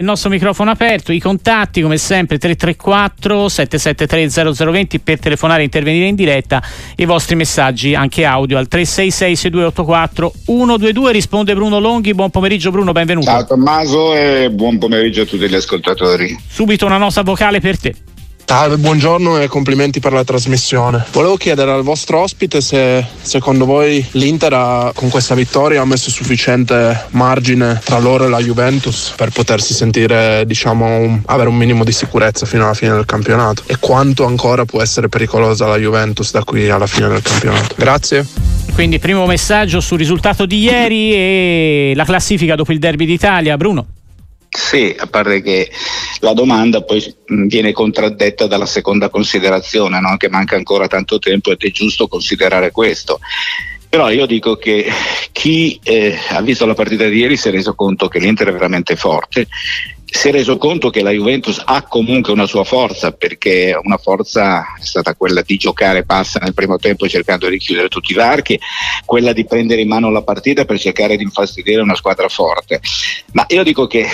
Il 0.00 0.06
nostro 0.06 0.30
microfono 0.30 0.70
aperto, 0.70 1.10
i 1.10 1.18
contatti 1.18 1.82
come 1.82 1.98
sempre 1.98 2.38
334 2.38 3.48
773 3.48 4.44
0020 4.54 5.00
per 5.00 5.18
telefonare 5.18 5.62
e 5.62 5.64
intervenire 5.64 6.06
in 6.06 6.14
diretta 6.14 6.62
i 6.98 7.04
vostri 7.04 7.34
messaggi 7.34 7.96
anche 7.96 8.24
audio 8.24 8.58
al 8.58 8.68
366 8.68 9.34
6284 9.34 10.32
122 10.44 11.10
risponde 11.10 11.52
Bruno 11.54 11.80
Longhi, 11.80 12.14
buon 12.14 12.30
pomeriggio 12.30 12.70
Bruno, 12.70 12.92
benvenuto. 12.92 13.26
Ciao 13.26 13.44
Tommaso 13.44 14.14
e 14.14 14.48
buon 14.52 14.78
pomeriggio 14.78 15.22
a 15.22 15.24
tutti 15.24 15.48
gli 15.48 15.56
ascoltatori. 15.56 16.38
Subito 16.46 16.86
una 16.86 16.98
nota 16.98 17.22
vocale 17.22 17.58
per 17.58 17.80
te. 17.80 17.94
Salve, 18.48 18.78
buongiorno 18.78 19.42
e 19.42 19.46
complimenti 19.46 20.00
per 20.00 20.14
la 20.14 20.24
trasmissione. 20.24 21.04
Volevo 21.12 21.36
chiedere 21.36 21.70
al 21.70 21.82
vostro 21.82 22.20
ospite 22.20 22.62
se 22.62 23.04
secondo 23.20 23.66
voi 23.66 24.02
l'Inter 24.12 24.52
ha, 24.54 24.90
con 24.94 25.10
questa 25.10 25.34
vittoria 25.34 25.82
ha 25.82 25.84
messo 25.84 26.08
sufficiente 26.08 27.08
margine 27.10 27.78
tra 27.84 27.98
loro 27.98 28.24
e 28.24 28.28
la 28.30 28.38
Juventus 28.38 29.12
per 29.14 29.32
potersi 29.32 29.74
sentire, 29.74 30.44
diciamo, 30.46 30.86
un, 30.86 31.20
avere 31.26 31.50
un 31.50 31.56
minimo 31.56 31.84
di 31.84 31.92
sicurezza 31.92 32.46
fino 32.46 32.64
alla 32.64 32.72
fine 32.72 32.94
del 32.94 33.04
campionato 33.04 33.64
e 33.66 33.76
quanto 33.78 34.24
ancora 34.24 34.64
può 34.64 34.80
essere 34.80 35.10
pericolosa 35.10 35.66
la 35.66 35.76
Juventus 35.76 36.32
da 36.32 36.42
qui 36.42 36.70
alla 36.70 36.86
fine 36.86 37.08
del 37.08 37.20
campionato. 37.20 37.74
Grazie. 37.76 38.26
Quindi 38.72 38.98
primo 38.98 39.26
messaggio 39.26 39.80
sul 39.80 39.98
risultato 39.98 40.46
di 40.46 40.60
ieri 40.60 41.12
e 41.12 41.92
la 41.94 42.04
classifica 42.04 42.54
dopo 42.54 42.72
il 42.72 42.78
derby 42.78 43.04
d'Italia. 43.04 43.58
Bruno. 43.58 43.97
Sì, 44.50 44.94
a 44.98 45.06
parte 45.06 45.42
che 45.42 45.70
la 46.20 46.32
domanda 46.32 46.82
poi 46.82 47.02
viene 47.26 47.72
contraddetta 47.72 48.46
dalla 48.46 48.66
seconda 48.66 49.08
considerazione, 49.08 50.00
no? 50.00 50.16
che 50.16 50.28
manca 50.28 50.56
ancora 50.56 50.86
tanto 50.86 51.18
tempo 51.18 51.50
ed 51.50 51.62
è 51.62 51.70
giusto 51.70 52.08
considerare 52.08 52.70
questo. 52.70 53.20
Però 53.88 54.10
io 54.10 54.26
dico 54.26 54.56
che 54.56 54.86
chi 55.32 55.78
eh, 55.82 56.18
ha 56.30 56.42
visto 56.42 56.66
la 56.66 56.74
partita 56.74 57.06
di 57.06 57.18
ieri 57.18 57.36
si 57.36 57.48
è 57.48 57.50
reso 57.50 57.74
conto 57.74 58.08
che 58.08 58.18
l'Inter 58.18 58.48
è 58.48 58.52
veramente 58.52 58.96
forte 58.96 59.48
si 60.10 60.28
è 60.28 60.32
reso 60.32 60.56
conto 60.56 60.88
che 60.88 61.02
la 61.02 61.10
Juventus 61.10 61.60
ha 61.64 61.82
comunque 61.82 62.32
una 62.32 62.46
sua 62.46 62.64
forza 62.64 63.12
perché 63.12 63.78
una 63.80 63.98
forza 63.98 64.60
è 64.80 64.84
stata 64.84 65.14
quella 65.14 65.42
di 65.42 65.56
giocare 65.58 66.04
passa 66.04 66.40
nel 66.40 66.54
primo 66.54 66.78
tempo 66.78 67.06
cercando 67.06 67.48
di 67.48 67.58
chiudere 67.58 67.88
tutti 67.88 68.12
i 68.12 68.14
varchi, 68.14 68.58
quella 69.04 69.32
di 69.32 69.44
prendere 69.44 69.82
in 69.82 69.88
mano 69.88 70.10
la 70.10 70.22
partita 70.22 70.64
per 70.64 70.78
cercare 70.78 71.16
di 71.16 71.24
infastidire 71.24 71.82
una 71.82 71.94
squadra 71.94 72.28
forte. 72.28 72.80
Ma 73.32 73.44
io 73.48 73.62
dico 73.62 73.86
che 73.86 74.06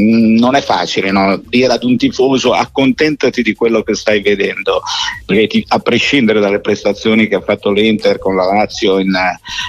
mm, 0.00 0.38
non 0.38 0.54
è 0.54 0.62
facile 0.62 1.10
no? 1.10 1.40
dire 1.44 1.74
ad 1.74 1.84
un 1.84 1.96
tifoso 1.98 2.52
accontentati 2.52 3.42
di 3.42 3.52
quello 3.52 3.82
che 3.82 3.94
stai 3.94 4.22
vedendo, 4.22 4.82
perché 5.26 5.46
ti, 5.46 5.64
a 5.68 5.78
prescindere 5.80 6.40
dalle 6.40 6.60
prestazioni 6.60 7.28
che 7.28 7.34
ha 7.34 7.42
fatto 7.42 7.70
l'Inter 7.70 8.18
con 8.18 8.36
la 8.36 8.46
Lazio 8.46 8.98
in 8.98 9.14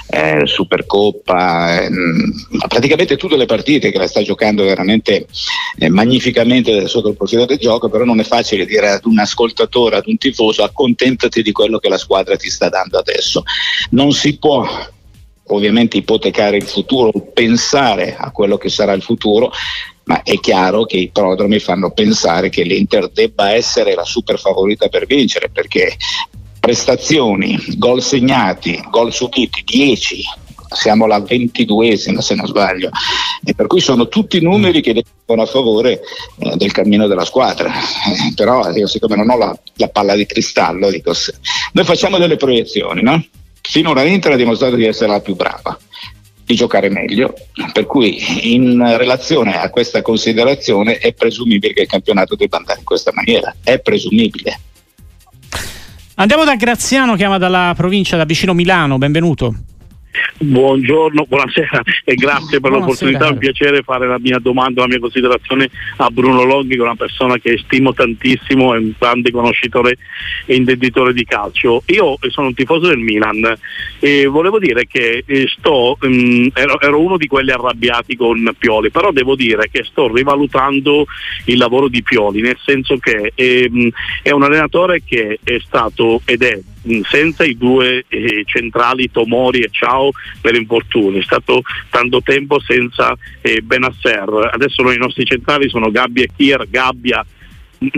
eh, 0.08 0.42
Supercoppa, 0.46 1.82
eh, 1.82 1.90
praticamente 2.68 3.16
tutte 3.16 3.36
le 3.36 3.46
partite 3.46 3.90
che 3.92 3.98
la 3.98 4.08
sta 4.08 4.22
giocando 4.22 4.64
veramente 4.64 5.26
eh, 5.78 5.88
magnificamente 5.88 6.86
sotto 6.88 7.08
il 7.08 7.16
profilo 7.16 7.46
del 7.46 7.58
gioco, 7.58 7.88
però 7.88 8.04
non 8.04 8.20
è 8.20 8.24
facile 8.24 8.66
dire 8.66 8.90
ad 8.90 9.04
un 9.04 9.18
ascoltatore, 9.18 9.96
ad 9.96 10.06
un 10.06 10.16
tifoso 10.18 10.62
accontentati 10.62 11.42
di 11.42 11.52
quello 11.52 11.78
che 11.78 11.88
la 11.88 11.98
squadra 11.98 12.36
ti 12.36 12.50
sta 12.50 12.68
dando 12.68 12.98
adesso. 12.98 13.42
Non 13.90 14.12
si 14.12 14.38
può 14.38 14.66
ovviamente 15.46 15.96
ipotecare 15.96 16.56
il 16.56 16.66
futuro, 16.66 17.10
pensare 17.32 18.16
a 18.16 18.30
quello 18.30 18.56
che 18.56 18.68
sarà 18.68 18.92
il 18.92 19.02
futuro, 19.02 19.52
ma 20.04 20.22
è 20.22 20.38
chiaro 20.38 20.84
che 20.84 20.96
i 20.96 21.10
prodromi 21.10 21.58
fanno 21.58 21.92
pensare 21.92 22.48
che 22.48 22.62
l'Inter 22.62 23.08
debba 23.10 23.52
essere 23.52 23.94
la 23.94 24.04
super 24.04 24.38
favorita 24.38 24.88
per 24.88 25.06
vincere, 25.06 25.50
perché 25.50 25.96
prestazioni, 26.58 27.58
gol 27.76 28.02
segnati, 28.02 28.80
gol 28.88 29.12
subiti, 29.12 29.62
10, 29.64 30.22
siamo 30.74 31.04
alla 31.04 31.20
ventiduesima 31.20 32.20
se 32.20 32.34
non 32.34 32.46
sbaglio, 32.46 32.90
e 33.44 33.54
per 33.54 33.66
cui 33.66 33.80
sono 33.80 34.08
tutti 34.08 34.40
numeri 34.40 34.80
che 34.80 34.92
devono 34.92 35.42
a 35.42 35.50
favore 35.50 36.00
eh, 36.38 36.56
del 36.56 36.72
cammino 36.72 37.06
della 37.06 37.24
squadra, 37.24 37.70
eh, 37.70 38.32
però 38.34 38.70
io 38.72 38.86
siccome 38.86 39.16
non 39.16 39.30
ho 39.30 39.36
la, 39.36 39.58
la 39.76 39.88
palla 39.88 40.14
di 40.14 40.26
cristallo, 40.26 40.90
dico, 40.90 41.12
noi 41.72 41.84
facciamo 41.84 42.18
delle 42.18 42.36
proiezioni, 42.36 43.02
no? 43.02 43.24
finora 43.62 44.02
l'Inter 44.02 44.32
ha 44.32 44.36
dimostrato 44.36 44.76
di 44.76 44.84
essere 44.84 45.10
la 45.10 45.20
più 45.20 45.34
brava, 45.34 45.78
di 46.44 46.54
giocare 46.54 46.90
meglio, 46.90 47.34
per 47.72 47.86
cui 47.86 48.54
in 48.54 48.82
relazione 48.98 49.58
a 49.58 49.70
questa 49.70 50.02
considerazione 50.02 50.98
è 50.98 51.14
presumibile 51.14 51.72
che 51.72 51.82
il 51.82 51.88
campionato 51.88 52.34
debba 52.34 52.58
andare 52.58 52.80
in 52.80 52.84
questa 52.84 53.12
maniera, 53.14 53.54
è 53.62 53.78
presumibile. 53.78 54.60
Andiamo 56.16 56.44
da 56.44 56.56
Graziano, 56.56 57.16
chiama 57.16 57.38
dalla 57.38 57.72
provincia 57.74 58.16
da 58.16 58.24
vicino 58.24 58.52
Milano, 58.52 58.98
benvenuto. 58.98 59.54
Buongiorno, 60.42 61.24
buonasera 61.28 61.82
e 62.04 62.14
grazie 62.14 62.58
per 62.58 62.70
buonasera. 62.70 62.78
l'opportunità, 62.78 63.26
è 63.28 63.30
un 63.30 63.38
piacere 63.38 63.82
fare 63.82 64.08
la 64.08 64.18
mia 64.18 64.38
domanda, 64.40 64.80
la 64.80 64.88
mia 64.88 64.98
considerazione 64.98 65.70
a 65.98 66.10
Bruno 66.10 66.42
Longhi, 66.42 66.74
che 66.74 66.80
è 66.80 66.84
una 66.84 66.96
persona 66.96 67.38
che 67.38 67.58
stimo 67.58 67.92
tantissimo, 67.94 68.74
è 68.74 68.78
un 68.78 68.92
grande 68.98 69.30
conoscitore 69.30 69.98
e 70.46 70.56
intenditore 70.56 71.12
di 71.12 71.24
calcio. 71.24 71.84
Io 71.86 72.16
sono 72.28 72.48
un 72.48 72.54
tifoso 72.54 72.88
del 72.88 72.98
Milan 72.98 73.56
e 74.00 74.26
volevo 74.26 74.58
dire 74.58 74.86
che 74.86 75.22
eh, 75.24 75.46
sto, 75.46 75.96
mh, 76.00 76.08
mm, 76.08 76.46
ero, 76.54 76.80
ero, 76.80 77.00
uno 77.00 77.16
di 77.16 77.28
quelli 77.28 77.52
arrabbiati 77.52 78.16
con 78.16 78.52
Pioli, 78.58 78.90
però 78.90 79.12
devo 79.12 79.36
dire 79.36 79.68
che 79.70 79.84
sto 79.84 80.12
rivalutando 80.12 81.06
il 81.44 81.56
lavoro 81.56 81.86
di 81.86 82.02
Pioli, 82.02 82.40
nel 82.40 82.58
senso 82.64 82.96
che 82.96 83.30
è, 83.32 83.42
ehm, 83.42 83.90
è 84.22 84.32
un 84.32 84.42
allenatore 84.42 85.02
che 85.04 85.38
è 85.44 85.58
stato 85.64 86.20
ed 86.24 86.42
è 86.42 86.58
senza 87.02 87.44
i 87.44 87.56
due 87.56 88.04
eh, 88.08 88.42
centrali 88.44 89.10
Tomori 89.10 89.60
e 89.60 89.68
Ciao 89.70 90.10
per 90.40 90.54
infortuni, 90.54 91.20
è 91.20 91.22
stato 91.22 91.62
tanto 91.90 92.22
tempo 92.22 92.60
senza 92.60 93.16
eh, 93.40 93.60
Benasser, 93.62 94.50
adesso 94.52 94.82
noi, 94.82 94.96
i 94.96 94.98
nostri 94.98 95.24
centrali 95.24 95.68
sono 95.68 95.90
Gabbia 95.90 96.24
e 96.24 96.30
Kier, 96.34 96.68
Gabbia 96.68 97.24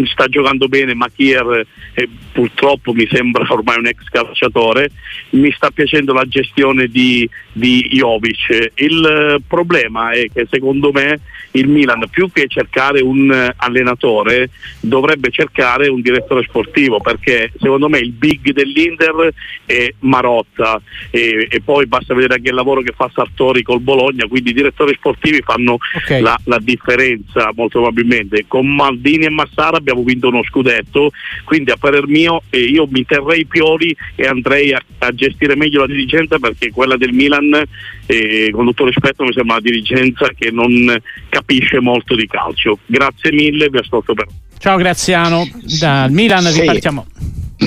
sta 0.05 0.27
giocando 0.27 0.69
bene 0.69 0.95
ma 0.95 1.09
Kier 1.09 1.67
eh, 1.95 2.09
purtroppo 2.33 2.93
mi 2.93 3.07
sembra 3.11 3.47
ormai 3.51 3.79
un 3.79 3.87
ex 3.87 4.05
calciatore 4.09 4.91
mi 5.31 5.51
sta 5.53 5.71
piacendo 5.71 6.13
la 6.13 6.27
gestione 6.27 6.87
di, 6.87 7.29
di 7.53 7.89
Jovic. 7.91 8.73
Il 8.77 9.43
problema 9.47 10.11
è 10.11 10.27
che 10.33 10.47
secondo 10.51 10.93
me 10.93 11.21
il 11.53 11.69
Milan 11.69 12.05
più 12.11 12.31
che 12.33 12.47
cercare 12.49 13.01
un 13.01 13.53
allenatore 13.57 14.51
dovrebbe 14.81 15.31
cercare 15.31 15.89
un 15.89 16.01
direttore 16.01 16.45
sportivo 16.45 17.01
perché 17.01 17.53
secondo 17.59 17.89
me 17.89 17.99
il 17.99 18.13
big 18.13 18.53
dell'Inter 18.53 19.33
è 19.65 19.93
Marotta. 20.01 20.81
E, 21.11 21.49
e 21.51 21.61
poi 21.61 21.87
basta 21.87 22.15
vedere 22.15 22.35
anche 22.35 22.49
il 22.49 22.55
lavoro 22.55 22.81
che 22.83 22.93
fa 22.95 23.11
Sartori 23.13 23.63
col 23.63 23.81
Bologna 23.81 24.27
quindi 24.27 24.51
i 24.51 24.55
direttori 24.55 24.95
sportivi 24.95 25.43
fanno 25.43 25.79
okay. 25.95 26.21
la, 26.21 26.39
la 26.45 26.59
differenza 26.59 27.51
molto 27.55 27.81
probabilmente. 27.81 28.45
Con 28.47 28.67
Maldini 28.75 29.25
e 29.25 29.31
Massara 29.31 29.74
gara 29.75 29.79
abbiamo 29.79 30.03
vinto 30.03 30.29
uno 30.29 30.43
scudetto, 30.45 31.11
quindi 31.45 31.71
a 31.71 31.77
parer 31.77 32.07
mio 32.07 32.43
eh, 32.51 32.61
io 32.61 32.87
mi 32.89 33.05
terrei 33.05 33.47
Pioli 33.47 33.95
e 34.15 34.27
andrei 34.27 34.73
a, 34.73 34.83
a, 34.99 35.13
gestire 35.13 35.57
meglio 35.57 35.81
la 35.81 35.87
dirigenza 35.87 36.39
perché 36.39 36.71
quella 36.71 36.97
del 36.97 37.13
Milan, 37.13 37.63
eh, 38.07 38.51
con 38.53 38.65
tutto 38.67 38.87
rispetto, 38.87 39.25
mi 39.25 39.33
sembra 39.33 39.57
una 39.57 39.63
dirigenza 39.63 40.29
che 40.37 40.51
non 40.51 40.97
capisce 41.29 41.81
molto 41.81 42.15
di 42.15 42.27
calcio. 42.27 42.79
Grazie 42.87 43.33
mille, 43.33 43.69
vi 43.69 43.79
ascolto 43.79 44.15
per. 44.15 44.27
Ciao 44.59 44.77
Graziano, 44.77 45.47
dal 45.79 46.11
Milan 46.11 46.45
sì. 46.45 46.61
ripartiamo. 46.61 47.07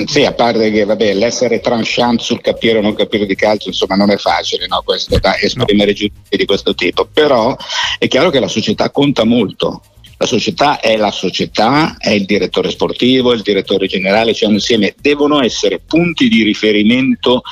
Sì, 0.06 0.24
a 0.24 0.32
parte 0.32 0.70
che 0.70 0.84
vabbè, 0.84 1.14
l'essere 1.14 1.60
tranchant 1.60 2.20
sul 2.20 2.40
capire 2.40 2.78
o 2.78 2.82
non 2.82 2.94
capire 2.94 3.26
di 3.26 3.34
calcio, 3.34 3.68
insomma, 3.68 3.96
non 3.96 4.10
è 4.10 4.16
facile 4.16 4.66
no? 4.66 4.82
questo, 4.84 5.18
da 5.18 5.36
esprimere 5.38 5.90
no. 5.90 5.96
giudizi 5.96 6.36
di 6.36 6.44
questo 6.44 6.74
tipo, 6.74 7.08
però 7.12 7.56
è 7.98 8.06
chiaro 8.06 8.30
che 8.30 8.38
la 8.38 8.48
società 8.48 8.90
conta 8.90 9.24
molto 9.24 9.82
la 10.18 10.26
società 10.26 10.80
è 10.80 10.96
la 10.96 11.12
società, 11.12 11.96
è 11.96 12.10
il 12.10 12.24
direttore 12.24 12.70
sportivo, 12.70 13.32
il 13.32 13.42
direttore 13.42 13.86
generale, 13.86 14.34
cioè 14.34 14.50
insieme 14.50 14.94
devono 15.00 15.40
essere 15.42 15.78
punti 15.78 16.28
di 16.28 16.42
riferimento 16.42 17.42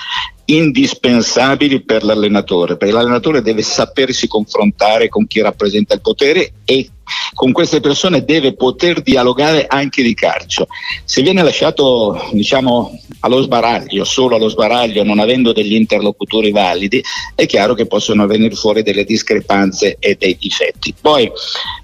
indispensabili 0.46 1.82
per 1.82 2.04
l'allenatore, 2.04 2.76
perché 2.76 2.94
l'allenatore 2.94 3.42
deve 3.42 3.62
sapersi 3.62 4.28
confrontare 4.28 5.08
con 5.08 5.26
chi 5.26 5.40
rappresenta 5.40 5.94
il 5.94 6.00
potere 6.00 6.52
e 6.64 6.90
con 7.34 7.52
queste 7.52 7.80
persone 7.80 8.24
deve 8.24 8.54
poter 8.54 9.00
dialogare 9.02 9.66
anche 9.66 10.02
di 10.02 10.14
calcio. 10.14 10.66
Se 11.04 11.22
viene 11.22 11.42
lasciato 11.42 12.28
diciamo, 12.32 13.00
allo 13.20 13.42
sbaraglio, 13.42 14.04
solo 14.04 14.36
allo 14.36 14.48
sbaraglio, 14.48 15.04
non 15.04 15.18
avendo 15.18 15.52
degli 15.52 15.74
interlocutori 15.74 16.50
validi, 16.50 17.02
è 17.34 17.46
chiaro 17.46 17.74
che 17.74 17.86
possono 17.86 18.26
venire 18.26 18.54
fuori 18.54 18.82
delle 18.82 19.04
discrepanze 19.04 19.96
e 19.98 20.16
dei 20.18 20.36
difetti. 20.38 20.94
Poi 21.00 21.30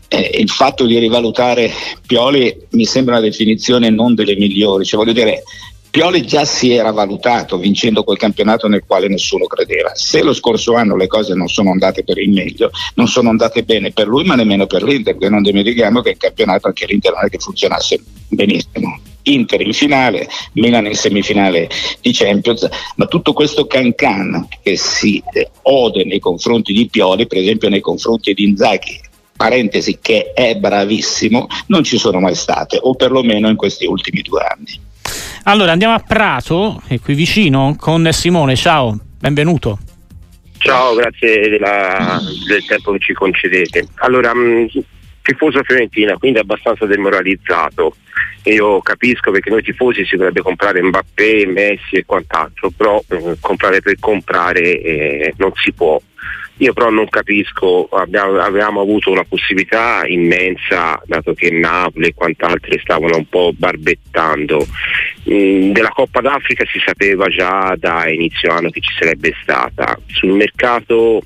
eh, 0.08 0.38
il 0.38 0.48
fatto 0.48 0.86
di 0.86 0.98
rivalutare 0.98 1.70
Pioli 2.06 2.66
mi 2.70 2.84
sembra 2.84 3.18
una 3.18 3.24
definizione 3.24 3.90
non 3.90 4.14
delle 4.14 4.36
migliori, 4.36 4.84
cioè 4.84 5.00
voglio 5.00 5.12
dire 5.12 5.42
Pioli 5.92 6.26
già 6.26 6.46
si 6.46 6.72
era 6.72 6.90
valutato 6.90 7.58
vincendo 7.58 8.02
quel 8.02 8.16
campionato 8.16 8.66
nel 8.66 8.82
quale 8.86 9.08
nessuno 9.08 9.44
credeva. 9.44 9.94
Se 9.94 10.22
lo 10.22 10.32
scorso 10.32 10.74
anno 10.74 10.96
le 10.96 11.06
cose 11.06 11.34
non 11.34 11.48
sono 11.48 11.70
andate 11.70 12.02
per 12.02 12.16
il 12.16 12.30
meglio, 12.30 12.70
non 12.94 13.08
sono 13.08 13.28
andate 13.28 13.62
bene 13.62 13.90
per 13.90 14.06
lui 14.06 14.24
ma 14.24 14.34
nemmeno 14.34 14.64
per 14.64 14.84
l'Inter, 14.84 15.12
perché 15.12 15.28
non 15.28 15.42
dimentichiamo 15.42 16.00
che 16.00 16.12
il 16.12 16.16
campionato 16.16 16.68
anche 16.68 16.86
l'Inter 16.86 17.12
non 17.12 17.26
è 17.26 17.28
che 17.28 17.36
funzionasse 17.36 18.02
benissimo. 18.28 19.00
Inter 19.24 19.60
in 19.60 19.74
finale, 19.74 20.28
Milan 20.54 20.86
in 20.86 20.94
semifinale 20.94 21.68
di 22.00 22.10
Champions, 22.14 22.66
ma 22.96 23.04
tutto 23.04 23.34
questo 23.34 23.66
cancan 23.66 24.48
che 24.62 24.78
si 24.78 25.22
ode 25.60 26.04
nei 26.06 26.20
confronti 26.20 26.72
di 26.72 26.88
Pioli, 26.88 27.26
per 27.26 27.36
esempio 27.36 27.68
nei 27.68 27.80
confronti 27.82 28.32
di 28.32 28.44
Inzaghi, 28.44 28.98
parentesi 29.36 29.98
che 30.00 30.32
è 30.32 30.56
bravissimo, 30.56 31.48
non 31.66 31.84
ci 31.84 31.98
sono 31.98 32.18
mai 32.18 32.34
state, 32.34 32.78
o 32.80 32.94
perlomeno 32.94 33.50
in 33.50 33.56
questi 33.56 33.84
ultimi 33.84 34.22
due 34.22 34.40
anni. 34.40 34.90
Allora 35.44 35.72
andiamo 35.72 35.94
a 35.94 35.98
Prato, 35.98 36.80
è 36.86 37.00
qui 37.00 37.14
vicino, 37.14 37.74
con 37.76 38.08
Simone, 38.12 38.54
ciao, 38.54 38.96
benvenuto. 39.18 39.76
Ciao, 40.58 40.94
grazie 40.94 41.48
della, 41.48 42.20
del 42.46 42.64
tempo 42.64 42.92
che 42.92 43.00
ci 43.00 43.12
concedete. 43.12 43.88
Allora, 43.96 44.32
mh, 44.32 44.68
tifoso 45.20 45.60
Fiorentina, 45.64 46.16
quindi 46.16 46.38
abbastanza 46.38 46.86
demoralizzato. 46.86 47.96
Io 48.44 48.80
capisco 48.82 49.32
perché 49.32 49.50
noi 49.50 49.64
tifosi 49.64 50.04
si 50.04 50.14
dovrebbe 50.14 50.42
comprare 50.42 50.80
Mbappé, 50.80 51.46
Messi 51.46 51.96
e 51.96 52.04
quant'altro, 52.04 52.70
però 52.70 53.02
eh, 53.08 53.36
comprare 53.40 53.80
per 53.80 53.96
comprare 53.98 54.80
eh, 54.80 55.34
non 55.38 55.50
si 55.56 55.72
può. 55.72 56.00
Io 56.58 56.72
però 56.74 56.90
non 56.90 57.08
capisco, 57.08 57.88
abbiamo, 57.90 58.38
avevamo 58.38 58.82
avuto 58.82 59.10
una 59.10 59.24
possibilità 59.24 60.02
immensa, 60.06 61.00
dato 61.06 61.32
che 61.34 61.50
Napoli 61.50 62.08
e 62.08 62.14
quant'altri 62.14 62.78
stavano 62.78 63.16
un 63.16 63.26
po' 63.26 63.52
barbettando. 63.56 64.64
Mm, 65.30 65.72
della 65.72 65.88
Coppa 65.88 66.20
d'Africa 66.20 66.64
si 66.66 66.78
sapeva 66.84 67.26
già 67.28 67.74
da 67.76 68.08
inizio 68.08 68.52
anno 68.52 68.70
che 68.70 68.80
ci 68.80 68.92
sarebbe 68.98 69.34
stata. 69.42 69.98
Sul 70.06 70.32
mercato 70.32 71.22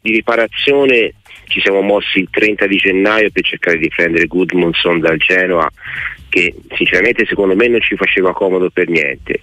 di 0.00 0.12
riparazione 0.12 1.14
ci 1.46 1.60
siamo 1.60 1.82
mossi 1.82 2.20
il 2.20 2.28
30 2.30 2.66
di 2.66 2.76
gennaio 2.76 3.30
per 3.30 3.44
cercare 3.44 3.78
di 3.78 3.88
prendere 3.94 4.26
Goodmanson 4.26 4.98
dal 4.98 5.18
Genoa, 5.18 5.70
che 6.30 6.54
sinceramente 6.74 7.26
secondo 7.26 7.54
me 7.54 7.68
non 7.68 7.80
ci 7.80 7.94
faceva 7.94 8.32
comodo 8.32 8.70
per 8.70 8.88
niente 8.88 9.42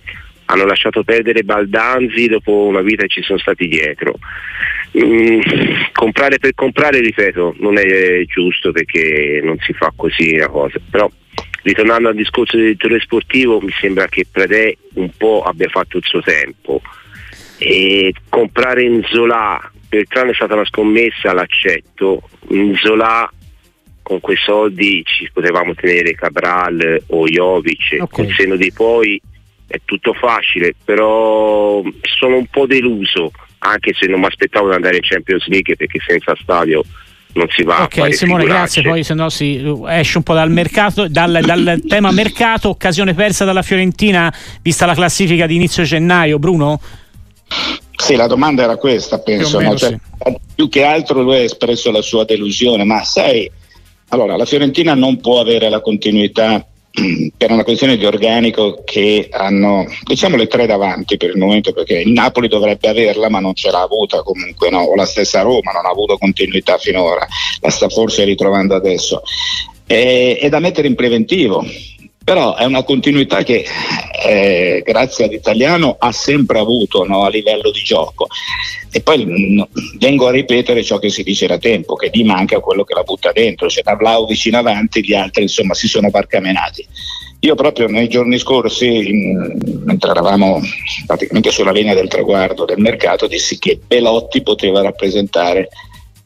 hanno 0.52 0.66
lasciato 0.66 1.04
perdere 1.04 1.44
Baldanzi 1.44 2.28
dopo 2.28 2.66
una 2.66 2.82
vita 2.82 3.04
che 3.04 3.10
ci 3.10 3.22
sono 3.22 3.38
stati 3.38 3.68
dietro. 3.68 4.16
Mm, 4.98 5.40
comprare 5.94 6.40
per 6.40 6.56
comprare, 6.56 7.00
ripeto, 7.00 7.56
non 7.60 7.78
è 7.78 8.24
giusto 8.26 8.72
perché 8.72 9.42
non 9.44 9.58
si 9.60 9.74
fa 9.74 9.94
così 9.96 10.36
la 10.36 10.48
cosa, 10.48 10.80
però 10.90 11.10
ritornando 11.62 12.10
al 12.10 12.16
discorso 12.16 12.58
del 12.58 12.66
direttore 12.66 13.00
sportivo 13.00 13.62
mi 13.62 13.72
sembra 13.80 14.08
che 14.08 14.26
Predè 14.30 14.76
un 14.96 15.12
po' 15.16 15.44
abbia 15.44 15.70
fatto 15.70 15.98
il 15.98 16.04
suo 16.06 16.22
tempo 16.22 16.82
e 17.58 18.14
comprare 18.30 18.88
Nzola 18.88 19.72
Beltrano 19.88 20.32
è 20.32 20.34
stata 20.34 20.54
una 20.54 20.66
scommessa, 20.66 21.34
l'accetto 21.34 22.22
Nzola 22.50 23.32
con 24.02 24.20
quei 24.22 24.38
soldi 24.38 25.04
ci 25.06 25.30
potevamo 25.32 25.76
tenere 25.76 26.16
Cabral 26.16 27.04
o 27.08 27.26
Jovic 27.26 27.98
okay. 28.00 28.08
con 28.10 28.34
seno 28.34 28.56
di 28.56 28.72
poi 28.72 29.22
è 29.70 29.80
tutto 29.86 30.14
facile, 30.14 30.74
però 30.84 31.82
sono 32.02 32.38
un 32.38 32.48
po' 32.48 32.66
deluso, 32.66 33.32
anche 33.60 33.94
se 33.94 34.08
non 34.08 34.20
mi 34.20 34.26
aspettavo 34.26 34.70
di 34.70 34.76
andare 34.76 34.96
in 34.96 35.04
Champions 35.04 35.46
League 35.48 35.76
perché 35.76 36.00
senza 36.06 36.36
stadio 36.42 36.84
non 37.32 37.46
si 37.50 37.62
va 37.62 37.84
ok 37.84 38.12
Simone 38.12 38.42
figuracce. 38.42 38.48
grazie 38.48 38.82
poi 38.82 39.04
se 39.04 39.14
no 39.14 39.30
si 39.30 39.64
esce 39.90 40.18
un 40.18 40.24
po' 40.24 40.34
dal 40.34 40.50
mercato 40.50 41.08
dal, 41.08 41.40
dal 41.44 41.80
tema 41.88 42.10
mercato 42.10 42.70
occasione 42.70 43.14
persa 43.14 43.46
dalla 43.46 43.62
Fiorentina 43.62 44.34
vista 44.64 44.88
la 44.88 44.96
classifica 44.96 45.46
di 45.46 45.54
inizio 45.56 45.84
gennaio 45.84 46.40
Bruno? 46.40 46.82
Sì, 47.96 48.16
la 48.16 48.28
domanda 48.28 48.64
era 48.64 48.78
questa, 48.78 49.20
penso. 49.20 49.58
Meno, 49.58 49.72
no? 49.72 49.78
cioè, 49.78 49.90
sì. 49.90 50.36
Più 50.56 50.70
che 50.70 50.84
altro 50.84 51.22
lui 51.22 51.36
ha 51.36 51.40
espresso 51.40 51.92
la 51.92 52.02
sua 52.02 52.24
delusione, 52.24 52.84
ma 52.86 53.04
sai, 53.04 53.50
allora 54.10 54.38
la 54.38 54.46
Fiorentina 54.46 54.94
non 54.94 55.20
può 55.20 55.42
avere 55.42 55.70
la 55.70 55.82
continuità 55.82 56.66
per 57.36 57.52
una 57.52 57.64
questione 57.64 57.98
di 57.98 58.06
organico 58.06 58.82
che 58.84 59.30
hanno 59.32 59.86
diciamo 60.04 60.36
le 60.36 60.48
tre 60.48 60.66
davanti 60.66 61.18
per 61.18 61.30
il 61.30 61.38
momento 61.38 61.74
perché 61.74 62.00
il 62.00 62.12
Napoli 62.12 62.48
dovrebbe 62.48 62.90
averla 62.90 63.30
ma 63.30 63.40
non 63.40 63.54
ce 63.54 63.72
l'ha 63.72 63.82
avuta 63.82 64.22
comunque 64.22 64.70
no? 64.70 64.82
o 64.82 64.96
la 64.96 65.06
stessa 65.06 65.42
Roma 65.42 65.72
non 65.72 65.86
ha 65.86 65.90
avuto 65.90 66.18
continuità 66.18 66.78
finora 66.78 67.26
la 67.62 67.70
sta 67.70 67.90
forse 67.90 68.24
ritrovando 68.24 68.76
adesso 68.76 69.22
e, 69.86 70.38
è 70.40 70.50
da 70.50 70.60
mettere 70.60 70.88
in 70.88 70.96
preventivo 70.96 71.66
però 72.30 72.56
è 72.56 72.64
una 72.64 72.84
continuità 72.84 73.42
che 73.42 73.66
eh, 74.24 74.84
grazie 74.86 75.26
all'italiano 75.26 75.96
ha 75.98 76.12
sempre 76.12 76.60
avuto 76.60 77.04
no, 77.04 77.24
a 77.24 77.30
livello 77.30 77.72
di 77.72 77.82
gioco. 77.82 78.28
E 78.92 79.02
poi 79.02 79.26
no, 79.56 79.68
vengo 79.98 80.28
a 80.28 80.32
ripetere 80.32 80.84
ciò 80.84 81.00
che 81.00 81.10
si 81.10 81.24
dice 81.24 81.48
da 81.48 81.58
tempo 81.58 81.96
che 81.96 82.12
gli 82.14 82.24
manca 82.24 82.60
quello 82.60 82.84
che 82.84 82.94
la 82.94 83.02
butta 83.02 83.32
dentro. 83.32 83.66
C'è 83.66 83.82
da 83.82 83.96
Vlaovic 83.96 84.46
in 84.46 84.54
avanti 84.54 85.04
gli 85.04 85.16
altri 85.16 85.42
insomma 85.42 85.74
si 85.74 85.88
sono 85.88 86.12
barcamenati. 86.12 86.86
Io 87.40 87.56
proprio 87.56 87.88
nei 87.88 88.08
giorni 88.08 88.38
scorsi, 88.38 88.86
in, 88.86 89.82
mentre 89.86 90.12
eravamo 90.12 90.62
praticamente 91.08 91.50
sulla 91.50 91.72
linea 91.72 91.96
del 91.96 92.10
traguardo 92.10 92.66
del 92.66 92.78
mercato, 92.78 93.26
dissi 93.26 93.58
che 93.58 93.80
Belotti 93.84 94.44
poteva 94.44 94.84
rappresentare 94.84 95.70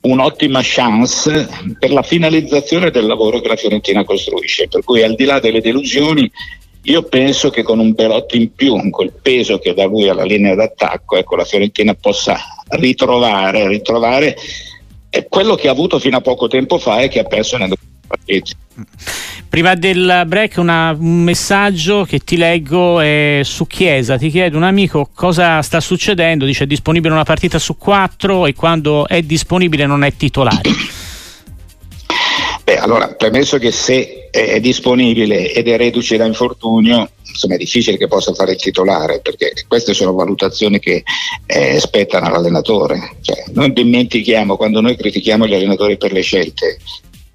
un'ottima 0.04 0.60
chance 0.62 1.48
per 1.80 1.92
la 1.92 2.02
finalizzazione 2.02 2.92
del 2.92 3.06
lavoro 3.06 3.40
che 3.40 3.48
la 3.48 3.56
Fiorentina 3.56 4.04
costruisce. 4.04 4.68
Per 4.68 4.84
cui 4.84 5.04
al 5.04 5.16
di 5.16 5.26
là 5.26 5.40
delle 5.40 5.62
delusioni, 5.62 6.30
io 6.84 7.04
penso 7.04 7.50
che 7.50 7.64
con 7.64 7.80
un 7.80 7.94
Belotti 7.94 8.38
in 8.38 8.54
più, 8.54 8.72
con 8.72 8.90
quel 8.90 9.14
peso 9.22 9.60
che 9.60 9.74
da 9.74 9.86
lui 9.86 10.10
alla 10.10 10.26
linea 10.26 10.56
d'attacco, 10.56 11.16
ecco, 11.16 11.36
la 11.36 11.46
Fiorentina 11.46 11.94
possa 11.94 12.38
ritrovare, 12.70 13.68
ritrovare 13.68 14.36
quello 15.30 15.56
che 15.56 15.68
ha 15.68 15.72
avuto 15.72 16.00
fino 16.00 16.18
a 16.18 16.22
poco 16.22 16.48
tempo 16.48 16.80
fa 16.80 17.02
e 17.02 17.08
che 17.08 17.20
ha 17.20 17.24
perso 17.24 17.58
nelle 17.58 17.76
partite. 18.06 18.52
Prima 19.48 19.76
del 19.76 20.24
break 20.26 20.58
una, 20.58 20.96
un 20.98 21.24
messaggio 21.24 22.06
che 22.06 22.20
ti 22.20 22.38
leggo 22.38 23.00
è 23.00 23.42
su 23.44 23.68
Chiesa, 23.68 24.18
ti 24.18 24.32
chiede 24.32 24.56
un 24.56 24.64
amico 24.64 25.10
cosa 25.14 25.62
sta 25.62 25.80
succedendo, 25.80 26.46
dice 26.46 26.64
è 26.64 26.68
disponibile 26.68 27.14
una 27.14 27.24
partita 27.24 27.60
su 27.60 27.78
quattro 27.78 28.48
e 28.48 28.56
quando 28.56 29.08
è 29.08 29.22
disponibile 29.22 29.86
non 29.86 30.04
è 30.04 30.16
titolare. 30.16 30.72
Beh, 32.64 32.78
allora, 32.78 33.10
premesso 33.10 33.60
che 33.60 33.72
se 33.72 34.30
è 34.32 34.60
disponibile 34.60 35.52
ed 35.52 35.68
è 35.68 35.78
reduce 35.78 36.18
da 36.18 36.26
infortunio, 36.26 37.12
insomma 37.28 37.56
è 37.56 37.58
difficile 37.58 37.98
che 37.98 38.08
possa 38.08 38.34
fare 38.34 38.54
il 38.54 38.58
titolare, 38.58 39.20
perché 39.22 39.52
queste 39.68 39.94
sono 39.94 40.14
valutazioni 40.14 40.80
che 40.80 41.04
eh, 41.46 41.80
spettano 41.80 42.26
all'allenatore. 42.26 43.18
Cioè, 43.22 43.44
non 43.54 43.74
dimentichiamo, 43.74 44.56
quando 44.56 44.82
noi 44.82 44.96
critichiamo 44.96 45.46
gli 45.46 45.54
allenatori 45.54 45.98
per 45.98 46.14
le 46.14 46.22
scelte, 46.22 46.80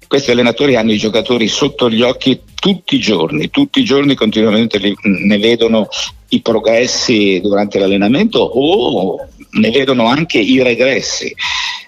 questi 0.09 0.31
allenatori 0.31 0.75
hanno 0.75 0.91
i 0.91 0.97
giocatori 0.97 1.47
sotto 1.47 1.87
gli 1.87 2.01
occhi 2.01 2.41
tutti 2.55 2.95
i 2.95 2.99
giorni, 2.99 3.51
tutti 3.51 3.79
i 3.79 3.83
giorni 3.83 4.15
continuamente 4.15 4.79
li, 4.79 4.91
ne 5.03 5.37
vedono 5.37 5.87
i 6.29 6.41
progressi 6.41 7.39
durante 7.41 7.77
l'allenamento 7.77 8.39
o 8.39 9.27
ne 9.51 9.69
vedono 9.69 10.07
anche 10.07 10.39
i 10.39 10.63
regressi. 10.63 11.31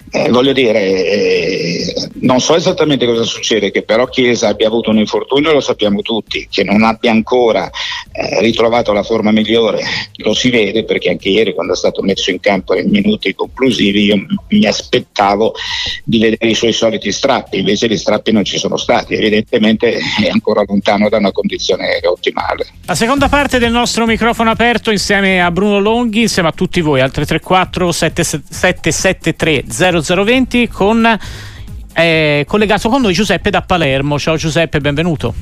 Eh, 0.09 0.30
voglio 0.30 0.53
dire, 0.53 0.80
eh, 1.06 2.09
non 2.21 2.39
so 2.39 2.56
esattamente 2.56 3.06
cosa 3.06 3.24
succede, 3.24 3.71
che 3.71 3.83
però 3.83 4.06
Chiesa 4.07 4.50
abbia 4.50 4.68
avuto 4.68 4.89
un 4.89 4.98
infortunio 4.98 5.54
lo 5.54 5.61
sappiamo 5.61 6.02
tutti, 6.02 6.47
che 6.49 6.64
non 6.64 6.83
abbia 6.83 7.11
ancora 7.11 7.69
eh, 8.11 8.42
ritrovato 8.42 8.92
la 8.94 9.04
forma 9.04 9.31
migliore 9.31 9.83
lo 10.21 10.33
si 10.33 10.49
vede 10.49 10.83
perché 10.83 11.09
anche 11.09 11.30
ieri 11.30 11.54
quando 11.54 11.73
è 11.73 11.76
stato 11.76 12.02
messo 12.02 12.31
in 12.31 12.40
campo 12.40 12.73
nei 12.73 12.85
minuti 12.85 13.33
conclusivi 13.33 14.06
io 14.06 14.26
mi 14.49 14.66
aspettavo 14.66 15.54
di 16.04 16.19
vedere 16.19 16.52
i 16.52 16.56
suoi 16.56 16.73
soliti 16.73 17.11
strappi, 17.11 17.59
invece 17.59 17.87
gli 17.87 17.97
strappi 17.97 18.31
non 18.31 18.44
ci 18.44 18.57
sono 18.57 18.78
stati, 18.78 19.16
evidentemente 19.16 19.97
è 20.21 20.30
ancora 20.30 20.64
lontano 20.66 21.09
da 21.09 21.18
una 21.18 21.31
condizione 21.31 21.99
ottimale. 22.04 22.68
La 22.85 22.95
seconda 22.95 23.30
parte 23.30 23.59
del 23.59 23.71
nostro 23.71 24.06
microfono 24.06 24.52
aperto 24.52 24.92
insieme 24.92 25.42
a 25.42 25.52
Bruno 25.52 25.80
Longhi, 25.80 26.21
insieme 26.21 26.49
a 26.49 26.54
tutti 26.54 26.81
voi, 26.81 27.02
al 27.02 27.11
334 27.11 27.92
773 27.92 29.64
0020 30.00 30.68
con 30.68 31.19
eh, 31.94 32.45
collegato 32.48 32.90
con 32.90 33.02
noi 33.02 33.14
Giuseppe 33.14 33.50
da 33.50 33.62
Palermo. 33.62 34.18
Ciao 34.18 34.36
Giuseppe, 34.38 34.80
benvenuto. 34.80 35.33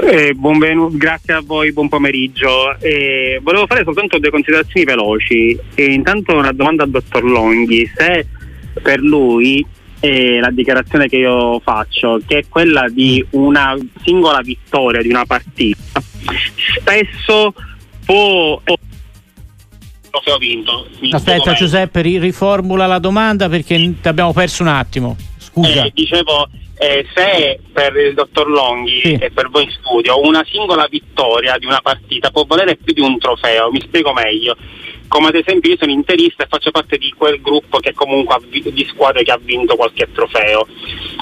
Eh, 0.00 0.32
benvenuto, 0.34 0.96
grazie 0.96 1.34
a 1.34 1.42
voi, 1.44 1.72
buon 1.72 1.88
pomeriggio. 1.88 2.78
Eh, 2.78 3.40
volevo 3.42 3.66
fare 3.66 3.82
soltanto 3.82 4.18
due 4.18 4.30
considerazioni 4.30 4.86
veloci. 4.86 5.58
Eh, 5.74 5.92
intanto 5.92 6.36
una 6.36 6.52
domanda 6.52 6.84
al 6.84 6.90
dottor 6.90 7.24
Longhi, 7.24 7.90
se 7.94 8.26
per 8.80 9.00
lui 9.00 9.64
eh, 10.00 10.38
la 10.38 10.50
dichiarazione 10.50 11.08
che 11.08 11.16
io 11.16 11.58
faccio, 11.60 12.20
che 12.24 12.38
è 12.38 12.44
quella 12.48 12.86
di 12.88 13.24
una 13.30 13.76
singola 14.04 14.40
vittoria 14.40 15.02
di 15.02 15.08
una 15.08 15.24
partita, 15.24 16.00
spesso 16.80 17.52
può 18.04 18.60
cosa 20.22 20.34
ho 20.34 20.38
vinto. 20.38 20.86
Aspetta 21.10 21.52
Giuseppe, 21.54 22.02
riformula 22.02 22.86
la 22.86 22.98
domanda 22.98 23.48
perché 23.48 23.76
ti 24.00 24.08
abbiamo 24.08 24.32
perso 24.32 24.62
un 24.62 24.68
attimo. 24.68 25.16
Scusa. 25.38 25.84
Eh, 25.84 25.92
dicevo, 25.94 26.48
eh, 26.78 27.06
se 27.14 27.60
per 27.72 27.96
il 27.96 28.14
dottor 28.14 28.48
Longhi 28.48 29.00
sì. 29.02 29.12
e 29.14 29.30
per 29.30 29.50
voi 29.50 29.64
in 29.64 29.70
studio 29.70 30.20
una 30.24 30.44
singola 30.48 30.86
vittoria 30.88 31.58
di 31.58 31.66
una 31.66 31.80
partita 31.82 32.30
può 32.30 32.44
valere 32.46 32.76
più 32.76 32.92
di 32.92 33.00
un 33.00 33.18
trofeo, 33.18 33.70
mi 33.70 33.80
spiego 33.80 34.12
meglio. 34.12 34.56
Come 35.08 35.28
ad 35.28 35.34
esempio 35.34 35.70
io 35.70 35.76
sono 35.78 35.90
interista 35.90 36.44
e 36.44 36.48
faccio 36.48 36.70
parte 36.70 36.98
di 36.98 37.12
quel 37.16 37.40
gruppo 37.40 37.78
che 37.78 37.94
comunque 37.94 38.34
ha, 38.34 38.40
di 38.48 38.86
squadre 38.88 39.24
che 39.24 39.32
ha 39.32 39.40
vinto 39.42 39.76
qualche 39.76 40.08
trofeo. 40.12 40.66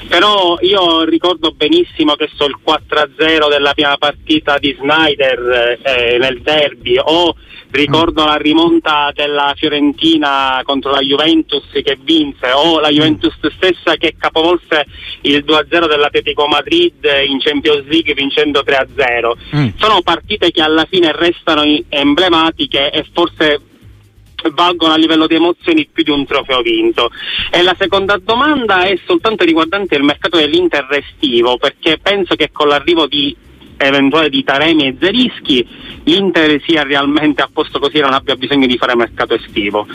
Però 0.08 0.58
io 0.60 1.04
ricordo 1.04 1.52
benissimo 1.52 2.14
che 2.14 2.28
so 2.34 2.44
il 2.44 2.58
4-0 2.64 3.48
della 3.48 3.72
prima 3.72 3.96
partita 3.96 4.58
di 4.58 4.76
Snyder 4.78 5.78
eh, 5.82 6.18
nel 6.18 6.42
derby 6.42 6.98
o 7.02 7.34
ricordo 7.70 8.24
la 8.24 8.36
rimonta 8.36 9.10
della 9.12 9.52
Fiorentina 9.56 10.60
contro 10.64 10.92
la 10.92 11.00
Juventus 11.00 11.64
che 11.70 11.98
vinse 12.00 12.50
o 12.52 12.80
la 12.80 12.88
Juventus 12.88 13.34
stessa 13.56 13.96
che 13.96 14.14
capovolse 14.18 14.86
il 15.22 15.44
2-0 15.44 15.88
dell'Atletico 15.88 16.46
Madrid 16.46 16.94
in 17.26 17.38
Champions 17.40 17.86
League 17.86 18.14
vincendo 18.14 18.62
3-0. 18.64 19.56
Mm. 19.56 19.68
Sono 19.76 20.00
partite 20.02 20.50
che 20.50 20.62
alla 20.62 20.86
fine 20.88 21.12
restano 21.12 21.62
emblematiche 21.88 22.90
e 22.90 23.04
forse 23.12 23.60
valgono 24.50 24.92
a 24.92 24.96
livello 24.96 25.26
di 25.26 25.34
emozioni 25.34 25.88
più 25.90 26.02
di 26.02 26.10
un 26.10 26.26
trofeo 26.26 26.60
vinto. 26.62 27.10
E 27.50 27.62
la 27.62 27.74
seconda 27.78 28.18
domanda 28.22 28.84
è 28.84 28.98
soltanto 29.06 29.44
riguardante 29.44 29.94
il 29.96 30.02
mercato 30.02 30.36
dell'Inter 30.36 30.86
estivo, 30.90 31.56
perché 31.56 31.98
penso 32.00 32.34
che 32.34 32.50
con 32.52 32.68
l'arrivo 32.68 33.06
di 33.06 33.36
eventuale 33.78 34.30
di 34.30 34.42
Taremi 34.42 34.86
e 34.86 34.96
Zerischi 34.98 35.66
l'Inter 36.04 36.60
sia 36.66 36.82
realmente 36.82 37.42
a 37.42 37.50
posto 37.52 37.78
così 37.78 37.98
e 37.98 38.00
non 38.00 38.14
abbia 38.14 38.36
bisogno 38.36 38.66
di 38.66 38.76
fare 38.76 38.96
mercato 38.96 39.34
estivo. 39.34 39.86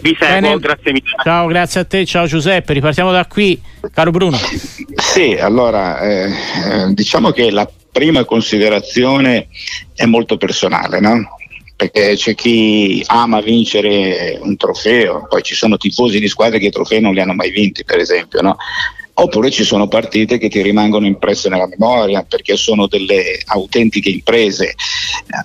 Vi 0.00 0.14
seguo, 0.18 0.40
Bene. 0.40 0.58
grazie 0.58 0.92
mille. 0.92 1.14
Ciao, 1.22 1.46
grazie 1.46 1.80
a 1.80 1.84
te, 1.84 2.04
ciao 2.04 2.26
Giuseppe, 2.26 2.74
ripartiamo 2.74 3.10
da 3.10 3.26
qui, 3.26 3.58
caro 3.92 4.10
Bruno. 4.10 4.36
Sì, 4.36 5.32
allora 5.40 6.00
eh, 6.00 6.30
eh 6.30 6.92
diciamo 6.92 7.30
che 7.30 7.50
la 7.50 7.66
prima 7.90 8.24
considerazione 8.24 9.48
è 9.94 10.04
molto 10.04 10.36
personale, 10.36 11.00
no? 11.00 11.38
Perché 11.76 12.14
c'è 12.14 12.34
chi 12.34 13.02
ama 13.06 13.40
vincere 13.40 14.38
un 14.40 14.56
trofeo, 14.56 15.26
poi 15.28 15.42
ci 15.42 15.54
sono 15.54 15.76
tifosi 15.76 16.20
di 16.20 16.28
squadre 16.28 16.58
che 16.58 16.66
i 16.66 16.70
trofei 16.70 17.00
non 17.00 17.14
li 17.14 17.20
hanno 17.20 17.34
mai 17.34 17.50
vinti, 17.50 17.84
per 17.84 17.98
esempio, 17.98 18.40
no? 18.40 18.56
Oppure 19.16 19.50
ci 19.50 19.62
sono 19.62 19.86
partite 19.86 20.38
che 20.38 20.48
ti 20.48 20.60
rimangono 20.60 21.06
impresse 21.06 21.48
nella 21.48 21.68
memoria 21.68 22.24
perché 22.24 22.56
sono 22.56 22.88
delle 22.88 23.38
autentiche 23.46 24.08
imprese. 24.08 24.74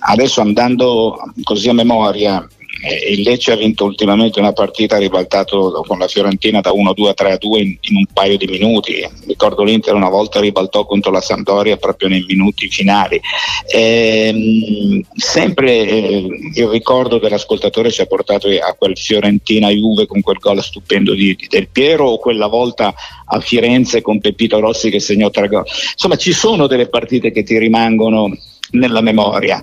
Adesso 0.00 0.40
andando 0.40 1.16
così 1.44 1.68
a 1.68 1.72
memoria, 1.72 2.44
eh, 2.82 3.12
il 3.12 3.22
Lecce 3.22 3.52
ha 3.52 3.56
vinto 3.56 3.84
ultimamente 3.84 4.38
una 4.38 4.52
partita 4.52 4.96
ribaltato 4.96 5.84
con 5.86 5.98
la 5.98 6.08
Fiorentina 6.08 6.60
da 6.60 6.70
1-2 6.70 7.08
a 7.08 7.14
3-2 7.16 7.58
in, 7.58 7.76
in, 7.80 7.96
un 7.96 8.06
paio 8.12 8.38
di 8.38 8.46
minuti. 8.46 9.06
Ricordo 9.26 9.64
l'Inter 9.64 9.94
una 9.94 10.08
volta 10.08 10.40
ribaltò 10.40 10.86
contro 10.86 11.10
la 11.10 11.20
Sampdoria 11.20 11.76
proprio 11.76 12.08
nei 12.08 12.24
minuti 12.26 12.68
finali. 12.68 13.20
Eh, 13.70 15.04
sempre 15.14 15.72
eh, 15.72 16.26
il 16.54 16.68
ricordo 16.68 17.18
dell'ascoltatore 17.18 17.90
ci 17.90 18.00
ha 18.00 18.06
portato 18.06 18.48
a 18.48 18.74
quel 18.74 18.96
Fiorentina-Juve 18.96 20.06
con 20.06 20.22
quel 20.22 20.38
gol 20.38 20.62
stupendo 20.62 21.12
di, 21.12 21.34
di 21.34 21.46
Del 21.48 21.68
Piero 21.68 22.06
o 22.06 22.18
quella 22.18 22.46
volta 22.46 22.94
a 23.26 23.40
Firenze 23.40 24.00
con 24.00 24.20
Peppito 24.20 24.58
Rossi 24.58 24.90
che 24.90 25.00
segnò 25.00 25.28
tre 25.28 25.48
gol. 25.48 25.64
Insomma 25.66 26.16
ci 26.16 26.32
sono 26.32 26.66
delle 26.66 26.88
partite 26.88 27.30
che 27.30 27.42
ti 27.42 27.58
rimangono 27.58 28.34
nella 28.72 29.00
memoria 29.00 29.60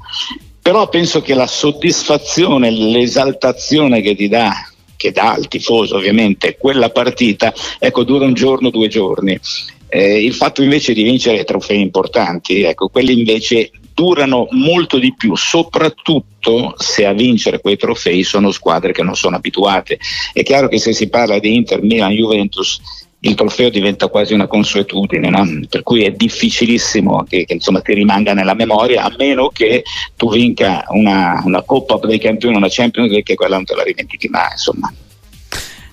però 0.67 0.89
penso 0.89 1.21
che 1.21 1.33
la 1.33 1.47
soddisfazione, 1.47 2.69
l'esaltazione 2.69 4.01
che 4.01 4.17
ti 4.17 4.27
dà 4.27 4.51
che 4.97 5.13
dà 5.13 5.31
al 5.31 5.47
tifoso 5.47 5.95
ovviamente 5.95 6.57
quella 6.57 6.89
partita, 6.89 7.53
ecco, 7.79 8.03
dura 8.03 8.25
un 8.25 8.33
giorno, 8.33 8.69
due 8.69 8.89
giorni. 8.89 9.39
Eh, 9.87 10.21
il 10.21 10.33
fatto 10.33 10.61
invece 10.61 10.91
di 10.91 11.03
vincere 11.03 11.45
trofei 11.45 11.79
importanti, 11.79 12.63
ecco, 12.63 12.89
quelli 12.89 13.17
invece 13.17 13.71
durano 13.93 14.47
molto 14.49 14.99
di 14.99 15.13
più, 15.15 15.37
soprattutto 15.37 16.73
se 16.75 17.05
a 17.05 17.13
vincere 17.13 17.61
quei 17.61 17.77
trofei 17.77 18.23
sono 18.23 18.51
squadre 18.51 18.91
che 18.91 19.03
non 19.03 19.15
sono 19.15 19.37
abituate. 19.37 19.97
È 20.33 20.43
chiaro 20.43 20.67
che 20.67 20.79
se 20.79 20.91
si 20.91 21.07
parla 21.07 21.39
di 21.39 21.55
Inter, 21.55 21.81
Milan, 21.81 22.11
Juventus, 22.11 22.81
il 23.21 23.33
trofeo 23.33 23.69
diventa 23.69 24.07
quasi 24.07 24.33
una 24.33 24.47
consuetudine, 24.47 25.29
no? 25.29 25.43
per 25.69 25.81
cui 25.81 26.03
è 26.03 26.11
difficilissimo 26.11 27.23
che, 27.27 27.45
che 27.45 27.53
insomma, 27.53 27.81
ti 27.81 27.93
rimanga 27.93 28.33
nella 28.33 28.53
memoria, 28.53 29.03
a 29.03 29.15
meno 29.17 29.49
che 29.49 29.83
tu 30.15 30.31
vinca 30.31 30.85
una, 30.89 31.41
una 31.43 31.63
Coppa 31.63 31.99
dei 32.05 32.19
Campioni, 32.19 32.55
una 32.55 32.67
Champions 32.69 33.09
League, 33.09 33.23
che 33.23 33.35
quella 33.35 33.55
non 33.55 33.65
te 33.65 33.73
la 33.75 33.83
dimentichi 33.83 34.27
mai. 34.29 34.51
Insomma. 34.51 34.93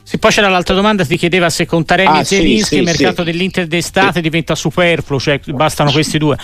Se 0.02 0.18
poi 0.18 0.30
c'era 0.30 0.48
l'altra 0.48 0.74
domanda, 0.74 1.04
ti 1.04 1.16
chiedeva 1.16 1.48
se 1.48 1.64
con 1.64 1.84
Taremi 1.84 2.18
ah, 2.18 2.20
e 2.20 2.24
Zelinski 2.24 2.62
sì, 2.62 2.64
sì, 2.64 2.76
il 2.76 2.84
mercato 2.84 3.24
sì. 3.24 3.30
dell'Inter 3.30 3.66
d'estate 3.66 4.20
diventa 4.20 4.54
superfluo, 4.54 5.18
cioè 5.18 5.40
bastano 5.46 5.90
questi 5.90 6.18
due. 6.18 6.36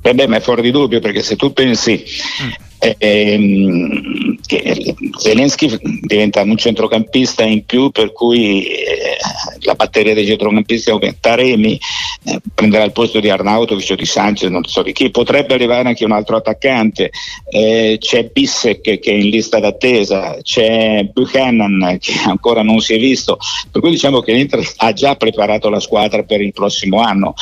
Eh 0.00 0.14
beh, 0.14 0.26
ma 0.28 0.36
è 0.36 0.40
fuori 0.40 0.62
di 0.62 0.70
dubbio 0.70 1.00
perché 1.00 1.22
se 1.22 1.34
tu 1.34 1.52
pensi 1.52 2.04
mm 2.42 2.63
ehm, 2.78 4.36
che 4.46 4.94
Zelensky 5.18 5.78
diventa 6.00 6.42
un 6.42 6.56
centrocampista 6.56 7.42
in 7.42 7.64
più 7.64 7.90
per 7.90 8.12
cui 8.12 8.66
eh, 8.66 9.16
la 9.60 9.74
batteria 9.74 10.14
dei 10.14 10.26
centrocampisti 10.26 10.90
aumenta 10.90 11.34
Remi 11.34 11.78
eh, 12.24 12.40
prenderà 12.54 12.84
il 12.84 12.92
posto 12.92 13.20
di 13.20 13.30
Arnautovic 13.30 13.90
o 13.90 13.94
di 13.94 14.04
Sanchez 14.04 14.50
non 14.50 14.64
so 14.64 14.82
di 14.82 14.92
chi. 14.92 15.10
Potrebbe 15.10 15.54
arrivare 15.54 15.88
anche 15.88 16.04
un 16.04 16.12
altro 16.12 16.36
attaccante. 16.36 17.10
Eh, 17.50 17.96
c'è 17.98 18.30
Bissek 18.32 18.80
che 18.80 19.10
è 19.10 19.14
in 19.14 19.28
lista 19.28 19.60
d'attesa 19.60 20.38
c'è 20.42 21.08
Buchanan 21.12 21.98
che 22.00 22.12
ancora 22.26 22.62
non 22.62 22.80
si 22.80 22.94
è 22.94 22.98
visto. 22.98 23.38
Per 23.70 23.80
cui 23.80 23.90
diciamo 23.90 24.20
che 24.20 24.32
l'Inter 24.32 24.62
ha 24.76 24.92
già 24.92 25.14
preparato 25.16 25.68
la 25.68 25.80
squadra 25.80 26.22
per 26.22 26.40
il 26.40 26.52
prossimo 26.52 27.00
anno 27.00 27.34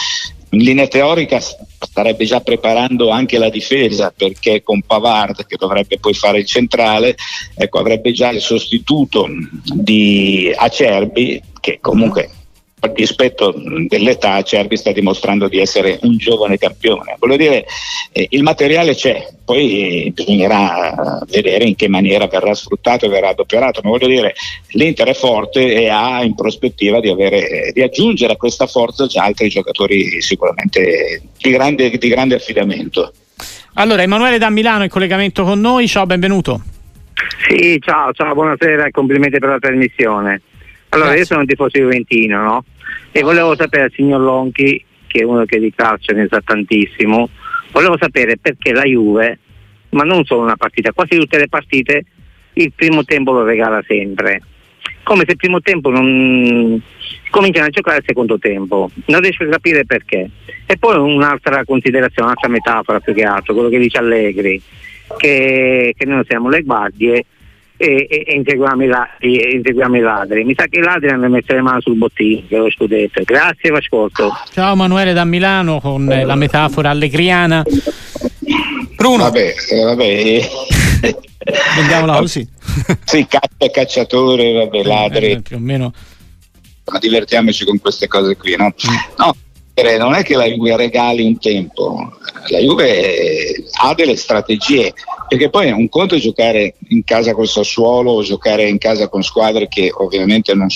in 0.52 0.60
linea 0.60 0.86
teorica 0.86 1.40
starebbe 1.40 2.24
già 2.24 2.40
preparando 2.40 3.10
anche 3.10 3.38
la 3.38 3.48
difesa 3.48 4.12
perché 4.14 4.62
con 4.62 4.82
Pavard 4.82 5.46
che 5.46 5.56
dovrebbe 5.56 5.98
poi 5.98 6.14
fare 6.14 6.40
il 6.40 6.46
centrale 6.46 7.16
ecco, 7.54 7.78
avrebbe 7.78 8.12
già 8.12 8.30
il 8.30 8.40
sostituto 8.40 9.26
di 9.74 10.52
Acerbi 10.54 11.42
che 11.60 11.78
comunque 11.80 12.30
a 12.84 12.88
dispetto 12.88 13.54
dell'età 13.86 14.42
Cervi 14.42 14.76
sta 14.76 14.90
dimostrando 14.90 15.46
di 15.46 15.58
essere 15.58 16.00
un 16.02 16.16
giovane 16.16 16.58
campione. 16.58 17.16
Voglio 17.18 17.36
dire, 17.36 17.64
eh, 18.10 18.26
il 18.30 18.42
materiale 18.42 18.94
c'è, 18.94 19.24
poi 19.44 20.10
bisognerà 20.12 21.22
vedere 21.28 21.64
in 21.64 21.76
che 21.76 21.88
maniera 21.88 22.26
verrà 22.26 22.52
sfruttato 22.54 23.06
e 23.06 23.08
verrà 23.08 23.28
adoperato, 23.28 23.80
ma 23.84 23.90
voglio 23.90 24.08
dire, 24.08 24.34
l'Inter 24.70 25.08
è 25.08 25.14
forte 25.14 25.72
e 25.72 25.88
ha 25.88 26.24
in 26.24 26.34
prospettiva 26.34 26.98
di, 26.98 27.08
avere, 27.08 27.70
di 27.72 27.82
aggiungere 27.82 28.32
a 28.32 28.36
questa 28.36 28.66
forza 28.66 29.06
già 29.06 29.22
altri 29.22 29.48
giocatori 29.48 30.20
sicuramente 30.20 31.22
di 31.38 31.50
grande, 31.50 31.88
di 31.90 32.08
grande 32.08 32.34
affidamento. 32.34 33.12
Allora, 33.74 34.02
Emanuele 34.02 34.38
da 34.38 34.50
Milano 34.50 34.82
in 34.82 34.90
collegamento 34.90 35.44
con 35.44 35.60
noi, 35.60 35.86
ciao, 35.86 36.04
benvenuto. 36.04 36.60
Sì, 37.46 37.78
ciao, 37.80 38.12
ciao, 38.12 38.34
buonasera 38.34 38.86
e 38.86 38.90
complimenti 38.90 39.38
per 39.38 39.50
la 39.50 39.58
trasmissione. 39.58 40.42
Allora, 40.88 41.10
Grazie. 41.10 41.20
io 41.20 41.26
sono 41.26 41.40
un 41.40 41.46
tifoso 41.46 41.78
juventino, 41.78 42.42
no? 42.42 42.64
E 43.12 43.20
volevo 43.22 43.54
sapere 43.54 43.92
signor 43.94 44.20
Lonchi, 44.20 44.82
che 45.06 45.20
è 45.20 45.24
uno 45.24 45.44
che 45.44 45.58
di 45.58 45.72
calcio 45.74 46.14
ne 46.14 46.26
sa 46.30 46.40
tantissimo, 46.42 47.28
volevo 47.70 47.96
sapere 47.98 48.38
perché 48.38 48.72
la 48.72 48.84
Juve, 48.84 49.38
ma 49.90 50.02
non 50.04 50.24
solo 50.24 50.42
una 50.42 50.56
partita, 50.56 50.92
quasi 50.92 51.18
tutte 51.18 51.38
le 51.38 51.48
partite, 51.48 52.04
il 52.54 52.72
primo 52.74 53.04
tempo 53.04 53.32
lo 53.32 53.44
regala 53.44 53.82
sempre. 53.86 54.40
Come 55.02 55.24
se 55.26 55.32
il 55.32 55.36
primo 55.36 55.60
tempo 55.60 55.90
non 55.90 56.80
cominciano 57.30 57.66
a 57.66 57.70
giocare 57.70 57.98
al 57.98 58.04
secondo 58.06 58.38
tempo. 58.38 58.90
Non 59.06 59.20
riesco 59.20 59.42
a 59.42 59.48
capire 59.48 59.84
perché. 59.84 60.30
E 60.64 60.76
poi 60.78 60.96
un'altra 60.96 61.64
considerazione, 61.64 62.28
un'altra 62.28 62.48
metafora 62.48 63.00
più 63.00 63.12
che 63.12 63.24
altro, 63.24 63.54
quello 63.54 63.68
che 63.68 63.78
dice 63.78 63.98
Allegri, 63.98 64.60
che, 65.16 65.94
che 65.96 66.04
noi 66.06 66.24
siamo 66.26 66.48
le 66.48 66.62
guardie 66.62 67.24
e, 67.82 68.06
e, 68.08 68.24
e, 68.24 68.34
inseguiamo, 68.36 68.84
i 68.84 68.86
ladri, 68.86 69.38
e 69.38 69.56
inseguiamo, 69.56 69.96
i 69.96 70.00
ladri, 70.00 70.44
Mi 70.44 70.54
sa 70.56 70.66
che 70.66 70.78
i 70.78 70.82
ladri 70.82 71.08
hanno 71.08 71.28
messo 71.28 71.52
le 71.52 71.62
mani 71.62 71.82
sul 71.82 71.96
bottino, 71.96 72.44
che 72.48 72.56
lo 72.56 72.70
scudetto. 72.70 73.22
Grazie, 73.24 73.70
vi 73.70 73.76
ascolto. 73.76 74.32
Ciao 74.52 74.76
Manuele 74.76 75.12
da 75.12 75.24
Milano 75.24 75.80
con 75.80 76.08
eh, 76.10 76.24
la 76.24 76.36
metafora 76.36 76.90
allegriana. 76.90 77.64
Bruno. 78.94 79.24
Vabbè, 79.24 79.54
eh, 79.70 79.82
vabbè. 79.82 80.48
Vendiamola 81.74 82.18
così. 82.18 82.46
sì, 83.04 83.26
caccia, 83.26 83.70
cacciatore, 83.72 84.52
vabbè, 84.52 84.78
eh, 84.78 84.84
ladri. 84.84 85.30
Eh, 85.32 85.42
più 85.42 85.56
o 85.56 85.60
meno. 85.60 85.92
Ma 86.84 86.98
divertiamoci 87.00 87.64
con 87.64 87.80
queste 87.80 88.06
cose 88.06 88.36
qui, 88.36 88.54
no? 88.56 88.66
Mm. 88.66 88.94
No, 89.18 89.34
non 89.98 90.14
è 90.14 90.22
che 90.22 90.36
la 90.36 90.44
Juve 90.44 90.76
regali 90.76 91.24
un 91.24 91.38
tempo, 91.38 92.12
la 92.48 92.58
Juve 92.58 93.64
ha 93.80 93.94
delle 93.94 94.16
strategie, 94.16 94.92
perché 95.28 95.48
poi 95.48 95.70
un 95.70 95.88
conto 95.88 96.14
è 96.14 96.18
giocare 96.18 96.74
in 96.88 97.02
casa 97.04 97.32
col 97.32 97.48
Sassuolo 97.48 98.12
o 98.12 98.22
giocare 98.22 98.68
in 98.68 98.78
casa 98.78 99.08
con 99.08 99.22
squadre 99.22 99.68
che 99.68 99.90
ovviamente 99.92 100.54
non 100.54 100.68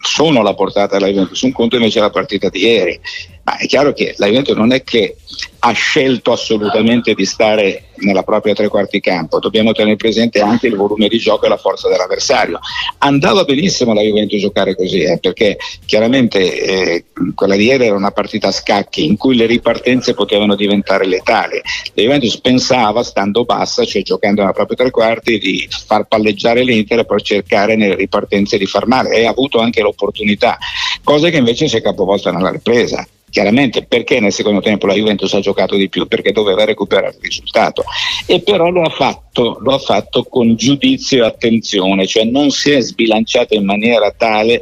sono 0.00 0.40
alla 0.40 0.54
portata 0.54 0.98
della 0.98 1.10
Juventus, 1.10 1.40
un 1.42 1.52
conto 1.52 1.76
invece 1.76 2.00
è 2.00 2.02
la 2.02 2.10
partita 2.10 2.48
di 2.48 2.64
ieri. 2.64 3.00
Ma 3.44 3.56
è 3.56 3.66
chiaro 3.66 3.92
che 3.92 4.14
la 4.18 4.26
Juventus 4.26 4.56
non 4.56 4.72
è 4.72 4.82
che 4.84 5.16
ha 5.64 5.72
scelto 5.72 6.32
assolutamente 6.32 7.14
di 7.14 7.24
stare 7.24 7.84
nella 7.96 8.22
propria 8.22 8.52
tre 8.52 8.68
quarti 8.68 9.00
campo, 9.00 9.38
dobbiamo 9.38 9.72
tenere 9.72 9.96
presente 9.96 10.40
anche 10.40 10.66
il 10.66 10.76
volume 10.76 11.08
di 11.08 11.18
gioco 11.18 11.46
e 11.46 11.48
la 11.48 11.56
forza 11.56 11.88
dell'avversario. 11.88 12.58
Andava 12.98 13.44
benissimo 13.44 13.94
la 13.94 14.02
Juventus 14.02 14.40
giocare 14.40 14.74
così, 14.74 15.02
eh, 15.02 15.18
perché 15.18 15.56
chiaramente 15.86 16.62
eh, 16.64 17.04
quella 17.34 17.54
di 17.54 17.64
ieri 17.64 17.86
era 17.86 17.94
una 17.94 18.10
partita 18.10 18.48
a 18.48 18.52
scacchi 18.52 19.06
in 19.06 19.16
cui 19.16 19.36
le 19.36 19.46
ripartenze 19.46 20.14
potevano 20.14 20.56
diventare 20.56 21.06
letali. 21.06 21.60
La 21.94 22.02
Juventus 22.02 22.38
pensava, 22.38 23.04
stando 23.04 23.44
bassa, 23.44 23.84
cioè 23.84 24.02
giocando 24.02 24.40
nella 24.40 24.52
propria 24.52 24.76
tre 24.76 24.90
quarti, 24.90 25.38
di 25.38 25.68
far 25.86 26.06
palleggiare 26.08 26.64
l'Inter 26.64 27.04
poi 27.04 27.22
cercare 27.22 27.76
nelle 27.76 27.94
ripartenze 27.94 28.58
di 28.58 28.66
far 28.66 28.86
male 28.86 29.14
e 29.14 29.26
ha 29.26 29.30
avuto 29.30 29.60
anche 29.60 29.80
l'opportunità, 29.80 30.58
cosa 31.04 31.28
che 31.30 31.36
invece 31.36 31.68
si 31.68 31.76
è 31.76 31.82
capovolta 31.82 32.32
nella 32.32 32.50
ripresa. 32.50 33.06
Chiaramente 33.32 33.86
perché 33.86 34.20
nel 34.20 34.30
secondo 34.30 34.60
tempo 34.60 34.86
la 34.86 34.92
Juventus 34.92 35.32
ha 35.32 35.40
giocato 35.40 35.74
di 35.74 35.88
più? 35.88 36.06
Perché 36.06 36.32
doveva 36.32 36.66
recuperare 36.66 37.14
il 37.14 37.22
risultato 37.22 37.82
e 38.26 38.42
però 38.42 38.68
lo 38.68 38.82
ha 38.82 38.90
fatto, 38.90 39.56
lo 39.58 39.72
ha 39.72 39.78
fatto 39.78 40.24
con 40.24 40.54
giudizio 40.54 41.24
e 41.24 41.28
attenzione, 41.28 42.06
cioè 42.06 42.24
non 42.24 42.50
si 42.50 42.72
è 42.72 42.80
sbilanciato 42.82 43.54
in 43.54 43.64
maniera 43.64 44.10
tale 44.10 44.60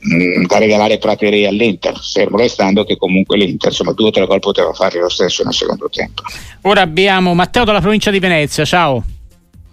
mh, 0.00 0.14
mm, 0.14 0.46
da 0.46 0.56
regalare 0.56 0.96
praterie 0.96 1.48
all'Inter, 1.48 2.00
fermo 2.00 2.38
restando 2.38 2.84
che 2.84 2.96
comunque 2.96 3.36
l'Inter 3.36 3.72
insomma 3.72 3.92
due 3.92 4.08
o 4.08 4.10
tre 4.10 4.24
gol 4.24 4.40
poteva 4.40 4.72
fare 4.72 4.98
lo 5.00 5.10
stesso 5.10 5.44
nel 5.44 5.52
secondo 5.52 5.90
tempo. 5.90 6.22
Ora 6.62 6.80
abbiamo 6.80 7.34
Matteo 7.34 7.64
dalla 7.64 7.82
provincia 7.82 8.10
di 8.10 8.20
Venezia, 8.20 8.64
ciao. 8.64 9.04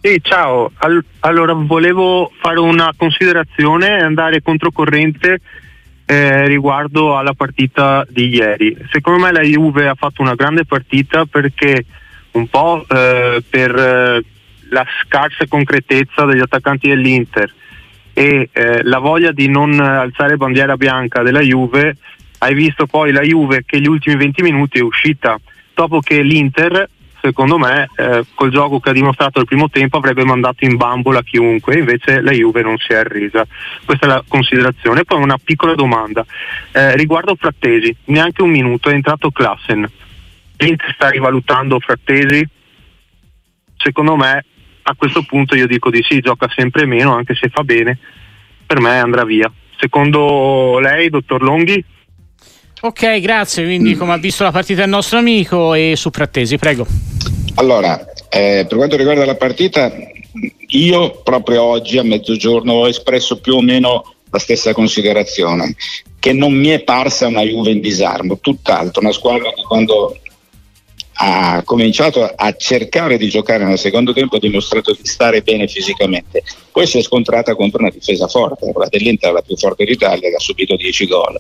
Sì, 0.02 0.20
ciao. 0.22 0.72
All- 0.80 1.06
allora 1.22 1.54
volevo 1.54 2.30
fare 2.42 2.60
una 2.60 2.94
considerazione 2.98 3.98
e 3.98 4.04
andare 4.04 4.42
controcorrente 4.42 5.40
eh, 6.06 6.48
riguardo 6.48 7.18
alla 7.18 7.34
partita 7.34 8.06
di 8.10 8.30
ieri. 8.30 8.78
Secondo 8.92 9.24
me 9.24 9.32
la 9.32 9.42
Juve 9.42 9.88
ha 9.88 9.96
fatto 9.96 10.22
una 10.22 10.36
grande 10.36 10.66
partita 10.66 11.26
perché 11.26 11.86
un 12.32 12.48
po' 12.48 12.86
eh, 12.88 13.44
per 13.50 13.76
eh, 13.76 14.24
la 14.70 14.86
scarsa 15.02 15.46
concretezza 15.48 16.26
degli 16.26 16.42
attaccanti 16.42 16.88
dell'Inter 16.88 17.52
e 18.14 18.50
eh, 18.52 18.84
la 18.84 19.00
voglia 19.00 19.32
di 19.32 19.48
non 19.48 19.80
alzare 19.80 20.38
bandiera 20.38 20.78
bianca 20.78 21.22
della 21.22 21.42
Juve, 21.42 21.98
hai 22.40 22.54
visto 22.54 22.86
poi 22.86 23.12
la 23.12 23.22
Juve 23.22 23.64
che 23.66 23.80
gli 23.82 23.88
ultimi 23.88 24.16
20 24.16 24.42
minuti 24.42 24.78
è 24.78 24.82
uscita 24.82 25.40
dopo 25.74 26.00
che 26.00 26.22
l'Inter 26.22 26.90
secondo 27.26 27.58
me 27.58 27.90
eh, 27.96 28.24
col 28.36 28.52
gioco 28.52 28.80
che 28.80 28.92
ha 28.92 28.94
dimostrato 28.94 29.40
il 29.40 29.48
primo 29.48 29.68
tempo 29.68 29.98
avrebbe 29.98 30.24
mandato 30.24 30.64
in 30.64 30.76
bambola 30.76 31.24
chiunque, 31.24 31.80
invece 31.80 32.22
la 32.22 32.32
Juve 32.32 32.62
non 32.62 32.78
si 32.78 32.92
è 32.92 32.98
arresa. 32.98 33.48
Questa 33.84 34.06
è 34.06 34.10
la 34.10 34.24
considerazione. 34.28 35.06
Poi 35.06 35.24
una 35.24 35.40
piccola 35.44 35.74
domanda 35.74 36.24
eh, 36.72 36.96
riguardo 36.96 37.36
Frattesi, 37.36 37.96
neanche 38.06 38.44
un 38.44 38.52
minuto 38.52 38.90
è 38.90 38.94
entrato 38.94 39.32
Klassen. 39.32 39.90
L'Inter 40.58 40.94
sta 40.94 41.10
rivalutando 41.10 41.80
Frattesi? 41.80 42.48
Secondo 43.76 44.16
me 44.16 44.46
a 44.84 44.94
questo 44.96 45.24
punto 45.24 45.56
io 45.56 45.66
dico 45.66 45.90
di 45.90 46.04
sì, 46.08 46.20
gioca 46.20 46.48
sempre 46.56 46.86
meno 46.86 47.16
anche 47.16 47.34
se 47.34 47.50
fa 47.50 47.64
bene, 47.64 47.98
per 48.68 48.80
me 48.80 49.00
andrà 49.00 49.26
via. 49.26 49.52
Secondo 49.78 50.78
lei, 50.80 51.10
dottor 51.10 51.42
Longhi? 51.42 51.84
Ok, 52.82 53.20
grazie. 53.20 53.64
Quindi, 53.64 53.96
come 53.96 54.14
ha 54.14 54.18
visto 54.18 54.44
la 54.44 54.52
partita 54.52 54.84
il 54.84 54.90
nostro 54.90 55.18
amico 55.18 55.74
e 55.74 55.94
su 55.96 56.10
Frattesi, 56.12 56.58
prego. 56.58 56.86
Allora, 57.56 58.00
eh, 58.30 58.66
per 58.68 58.78
quanto 58.78 58.98
riguarda 58.98 59.26
la 59.26 59.36
partita, 59.36 59.92
io 60.68 61.22
proprio 61.24 61.64
oggi 61.64 61.98
a 61.98 62.04
mezzogiorno 62.04 62.74
ho 62.74 62.88
espresso 62.88 63.40
più 63.40 63.56
o 63.56 63.62
meno 63.62 64.16
la 64.30 64.40
stessa 64.40 64.74
considerazione, 64.74 65.76
che 66.20 66.34
non 66.34 66.54
mi 66.54 66.68
è 66.68 66.82
parsa 66.82 67.28
una 67.28 67.42
Juve 67.42 67.72
in 67.72 67.80
disarmo, 67.80 68.40
tutt'altro, 68.40 69.02
una 69.02 69.14
squadra 69.14 69.54
che 69.54 69.62
quando 69.62 70.18
ha 71.18 71.62
cominciato 71.64 72.24
a 72.24 72.54
cercare 72.56 73.18
di 73.18 73.30
giocare 73.30 73.64
nel 73.64 73.78
secondo 73.78 74.14
tempo 74.14 74.36
ha 74.36 74.40
dimostrato 74.40 74.94
di 74.94 75.06
stare 75.06 75.42
bene 75.42 75.68
fisicamente. 75.68 76.44
Poi 76.72 76.86
si 76.88 76.98
è 76.98 77.02
scontrata 77.02 77.56
contro 77.56 77.80
una 77.80 77.90
difesa 77.90 78.28
forte 78.28 78.72
quella 78.74 78.90
dell'Inter 78.90 79.32
la 79.32 79.42
più 79.42 79.56
forte 79.56 79.86
d'Italia 79.86 80.30
che 80.30 80.36
ha 80.36 80.40
subito 80.40 80.76
10 80.76 81.08
gol. 81.08 81.38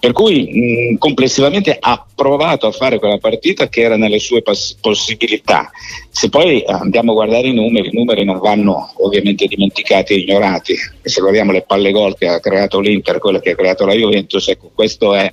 Per 0.00 0.12
cui 0.12 0.90
mh, 0.92 0.98
complessivamente 0.98 1.76
ha 1.78 2.04
provato 2.14 2.66
a 2.66 2.72
fare 2.72 2.98
quella 2.98 3.18
partita 3.18 3.68
che 3.68 3.82
era 3.82 3.96
nelle 3.96 4.18
sue 4.18 4.42
pass- 4.42 4.76
possibilità. 4.80 5.70
Se 6.10 6.28
poi 6.28 6.64
andiamo 6.66 7.12
a 7.12 7.14
guardare 7.14 7.46
i 7.46 7.52
numeri 7.52 7.88
i 7.88 7.94
numeri 7.94 8.24
non 8.24 8.38
vanno 8.38 8.92
ovviamente 8.96 9.46
dimenticati 9.46 10.14
e 10.14 10.18
ignorati. 10.18 10.72
E 10.72 11.08
se 11.08 11.20
guardiamo 11.20 11.52
le 11.52 11.62
palle 11.62 11.92
gol 11.92 12.16
che 12.16 12.26
ha 12.26 12.40
creato 12.40 12.80
l'Inter 12.80 13.18
quelle 13.18 13.40
che 13.40 13.50
ha 13.50 13.54
creato 13.54 13.84
la 13.84 13.92
Juventus 13.92 14.48
ecco 14.48 14.70
questo 14.74 15.14
è 15.14 15.30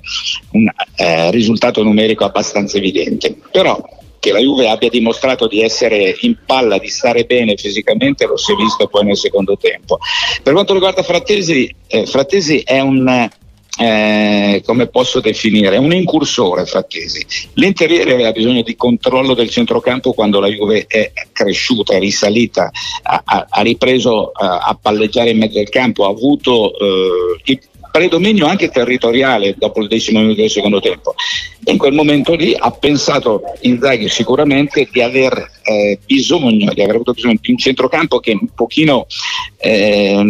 un 0.52 0.68
eh, 0.96 1.30
risultato 1.32 1.82
numerico 1.82 2.24
abbastanza 2.24 2.76
evidente. 2.76 3.34
Però 3.50 3.63
però 3.64 3.82
che 4.18 4.32
la 4.32 4.40
Juve 4.40 4.68
abbia 4.68 4.90
dimostrato 4.90 5.46
di 5.46 5.62
essere 5.62 6.14
in 6.20 6.36
palla, 6.44 6.78
di 6.78 6.88
stare 6.88 7.24
bene 7.24 7.56
fisicamente, 7.56 8.26
lo 8.26 8.36
si 8.36 8.52
è 8.52 8.54
visto 8.54 8.86
poi 8.88 9.04
nel 9.04 9.16
secondo 9.16 9.56
tempo. 9.58 9.98
Per 10.42 10.52
quanto 10.52 10.72
riguarda 10.74 11.02
Frattesi, 11.02 11.74
eh, 11.86 12.06
Frattesi 12.06 12.60
è 12.60 12.80
un, 12.80 13.28
eh, 13.78 14.62
come 14.64 14.86
posso 14.86 15.20
definire, 15.20 15.76
un 15.76 15.92
incursore 15.92 16.64
Frattesi. 16.64 17.24
L'interiere 17.54 18.14
aveva 18.14 18.32
bisogno 18.32 18.62
di 18.62 18.76
controllo 18.76 19.34
del 19.34 19.50
centrocampo 19.50 20.12
quando 20.12 20.40
la 20.40 20.48
Juve 20.48 20.86
è 20.86 21.12
cresciuta, 21.32 21.94
è 21.94 21.98
risalita, 21.98 22.70
ha, 23.02 23.46
ha 23.48 23.60
ripreso 23.62 24.28
uh, 24.28 24.32
a 24.36 24.78
palleggiare 24.80 25.30
in 25.30 25.38
mezzo 25.38 25.58
al 25.58 25.68
campo, 25.68 26.04
ha 26.06 26.10
avuto 26.10 26.70
uh, 26.70 27.40
il 27.44 27.60
predominio 27.94 28.46
anche 28.46 28.70
territoriale 28.70 29.54
dopo 29.56 29.80
il 29.80 29.86
decimo 29.86 30.18
minuto 30.18 30.40
del 30.40 30.50
secondo 30.50 30.80
tempo. 30.80 31.14
In 31.66 31.78
quel 31.78 31.92
momento 31.92 32.34
lì 32.34 32.52
ha 32.58 32.72
pensato 32.72 33.42
Inzaghi 33.60 34.08
sicuramente 34.08 34.88
di 34.90 35.00
aver 35.00 35.48
eh, 35.62 36.00
bisogno, 36.04 36.74
di 36.74 36.82
aver 36.82 36.96
avuto 36.96 37.12
bisogno 37.12 37.38
di 37.40 37.52
un 37.52 37.56
centrocampo 37.56 38.18
che 38.18 38.32
un 38.32 38.48
pochino 38.52 39.06
eh, 39.58 40.20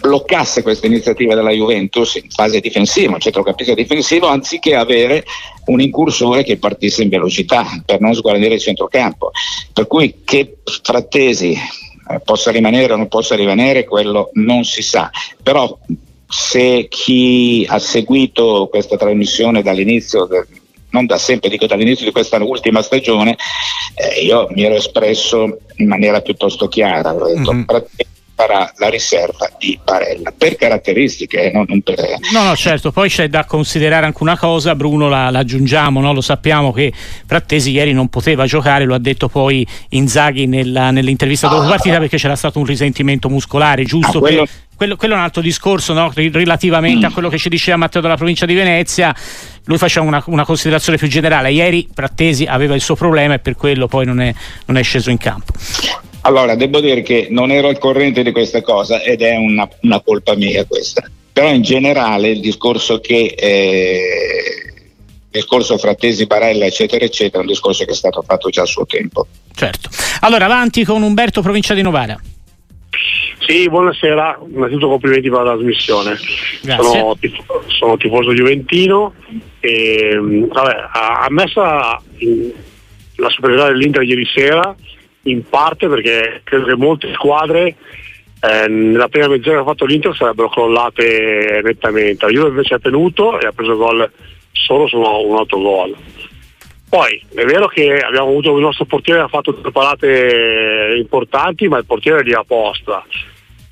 bloccasse 0.00 0.62
questa 0.62 0.86
iniziativa 0.86 1.34
della 1.34 1.50
Juventus 1.50 2.14
in 2.14 2.30
fase 2.30 2.60
difensiva, 2.60 3.14
un 3.14 3.20
centrocampista 3.20 3.74
difensivo, 3.74 4.28
anziché 4.28 4.76
avere 4.76 5.24
un 5.66 5.80
incursore 5.80 6.44
che 6.44 6.58
partisse 6.58 7.02
in 7.02 7.08
velocità 7.08 7.82
per 7.84 8.00
non 8.00 8.14
sguardare 8.14 8.54
il 8.54 8.60
centrocampo. 8.60 9.32
Per 9.72 9.88
cui 9.88 10.20
che 10.24 10.58
Frattesi 10.62 11.54
eh, 11.54 12.20
possa 12.24 12.52
rimanere 12.52 12.92
o 12.92 12.96
non 12.96 13.08
possa 13.08 13.34
rimanere, 13.34 13.82
quello 13.82 14.30
non 14.34 14.62
si 14.62 14.82
sa. 14.82 15.10
Però 15.42 15.76
se 16.36 16.88
chi 16.88 17.64
ha 17.68 17.78
seguito 17.78 18.66
questa 18.68 18.96
trasmissione 18.96 19.62
dall'inizio, 19.62 20.28
non 20.90 21.06
da 21.06 21.16
sempre, 21.16 21.48
dico 21.48 21.66
dall'inizio 21.66 22.04
di 22.04 22.10
questa 22.10 22.42
ultima 22.42 22.82
stagione, 22.82 23.36
eh, 23.94 24.24
io 24.24 24.48
mi 24.50 24.64
ero 24.64 24.74
espresso 24.74 25.58
in 25.76 25.86
maniera 25.86 26.20
piuttosto 26.22 26.66
chiara, 26.66 27.14
ho 27.14 27.26
detto, 27.26 27.52
mm-hmm 27.52 27.64
farà 28.34 28.72
la 28.78 28.88
riserva 28.88 29.48
di 29.58 29.78
Barella 29.82 30.32
per 30.36 30.56
caratteristiche, 30.56 31.50
non, 31.54 31.64
non 31.68 31.82
per... 31.82 31.98
No, 32.32 32.42
no, 32.42 32.56
certo, 32.56 32.90
poi 32.90 33.08
c'è 33.08 33.28
da 33.28 33.44
considerare 33.44 34.06
anche 34.06 34.22
una 34.22 34.36
cosa, 34.36 34.74
Bruno 34.74 35.08
la, 35.08 35.30
la 35.30 35.38
aggiungiamo, 35.40 36.00
no? 36.00 36.12
lo 36.12 36.20
sappiamo 36.20 36.72
che 36.72 36.92
Frattesi 37.26 37.70
ieri 37.70 37.92
non 37.92 38.08
poteva 38.08 38.46
giocare, 38.46 38.84
lo 38.84 38.94
ha 38.94 38.98
detto 38.98 39.28
poi 39.28 39.66
Inzaghi 39.90 40.46
nella, 40.46 40.90
nell'intervista 40.90 41.48
dopo 41.48 41.62
ah, 41.62 41.68
partita 41.68 41.98
perché 41.98 42.16
c'era 42.16 42.36
stato 42.36 42.58
un 42.58 42.64
risentimento 42.64 43.28
muscolare, 43.28 43.84
giusto? 43.84 44.18
Ah, 44.18 44.20
quello... 44.20 44.42
Per, 44.44 44.50
quello, 44.76 44.96
quello, 44.96 45.14
è 45.14 45.16
un 45.16 45.22
altro 45.22 45.40
discorso 45.40 45.92
no? 45.92 46.10
relativamente 46.12 47.06
mm. 47.06 47.08
a 47.08 47.12
quello 47.12 47.28
che 47.28 47.38
ci 47.38 47.48
diceva 47.48 47.76
Matteo 47.76 48.00
della 48.00 48.16
provincia 48.16 48.44
di 48.44 48.54
Venezia. 48.54 49.14
Lui 49.66 49.78
faceva 49.78 50.04
una, 50.04 50.20
una, 50.26 50.44
considerazione 50.44 50.98
più 50.98 51.06
generale. 51.06 51.52
Ieri 51.52 51.88
Frattesi 51.94 52.44
aveva 52.44 52.74
il 52.74 52.80
suo 52.80 52.96
problema 52.96 53.34
e 53.34 53.38
per 53.38 53.54
quello 53.54 53.86
poi 53.86 54.04
non 54.04 54.20
è, 54.20 54.34
non 54.66 54.76
è 54.76 54.82
sceso 54.82 55.10
in 55.10 55.18
campo. 55.18 55.52
Allora, 56.26 56.54
devo 56.54 56.80
dire 56.80 57.02
che 57.02 57.26
non 57.30 57.50
ero 57.50 57.68
al 57.68 57.78
corrente 57.78 58.22
di 58.22 58.32
questa 58.32 58.62
cosa 58.62 59.02
ed 59.02 59.20
è 59.20 59.36
una, 59.36 59.68
una 59.82 60.00
colpa 60.00 60.34
mia 60.34 60.64
questa. 60.64 61.06
Però 61.30 61.50
in 61.50 61.60
generale 61.60 62.30
il 62.30 62.40
discorso 62.40 62.98
che 63.00 63.34
eh, 63.36 64.72
il 64.74 65.28
discorso 65.28 65.76
Frattesi, 65.76 66.26
Barella, 66.26 66.64
eccetera, 66.64 67.04
eccetera, 67.04 67.38
è 67.38 67.40
un 67.40 67.48
discorso 67.48 67.84
che 67.84 67.90
è 67.90 67.94
stato 67.94 68.22
fatto 68.22 68.48
già 68.48 68.62
a 68.62 68.66
suo 68.66 68.86
tempo. 68.86 69.26
Certo. 69.54 69.90
Allora, 70.20 70.46
avanti 70.46 70.82
con 70.84 71.02
Umberto, 71.02 71.42
provincia 71.42 71.74
di 71.74 71.82
Novara. 71.82 72.18
Sì, 73.46 73.68
buonasera, 73.68 74.40
innanzitutto 74.50 74.88
complimenti 74.88 75.28
per 75.28 75.42
la 75.42 75.52
trasmissione. 75.52 76.16
Sono, 76.62 77.18
sono, 77.66 77.96
tifoso 77.98 78.32
juventino 78.32 79.12
e 79.60 80.18
vabbè, 80.18 80.74
ha, 80.90 81.24
ha 81.24 81.26
messa 81.28 82.00
la 83.16 83.28
superiorità 83.28 83.68
dell'Inter 83.68 84.02
ieri 84.02 84.24
sera 84.24 84.74
in 85.24 85.46
parte 85.48 85.88
perché 85.88 86.40
credo 86.44 86.66
che 86.66 86.76
molte 86.76 87.12
squadre 87.14 87.76
eh, 88.40 88.68
nella 88.68 89.08
prima 89.08 89.28
mezz'ora 89.28 89.56
che 89.56 89.62
ha 89.62 89.64
fatto 89.64 89.86
l'Inter 89.86 90.14
sarebbero 90.14 90.48
crollate 90.48 91.60
nettamente. 91.64 92.26
La 92.26 92.32
Juve 92.32 92.48
invece 92.48 92.74
ha 92.74 92.78
tenuto 92.78 93.40
e 93.40 93.46
ha 93.46 93.52
preso 93.52 93.76
gol 93.76 94.10
solo 94.52 94.86
su 94.86 94.98
un 94.98 95.36
autogol. 95.36 95.96
Poi 96.88 97.20
è 97.34 97.44
vero 97.44 97.66
che 97.66 97.98
abbiamo 97.98 98.28
avuto 98.28 98.54
il 98.54 98.62
nostro 98.62 98.84
portiere 98.84 99.20
che 99.20 99.26
ha 99.26 99.28
fatto 99.28 99.52
due 99.52 99.72
parate 99.72 100.94
importanti, 100.96 101.66
ma 101.66 101.78
il 101.78 101.86
portiere 101.86 102.20
è 102.20 102.22
lì 102.22 102.34
apposta. 102.34 103.04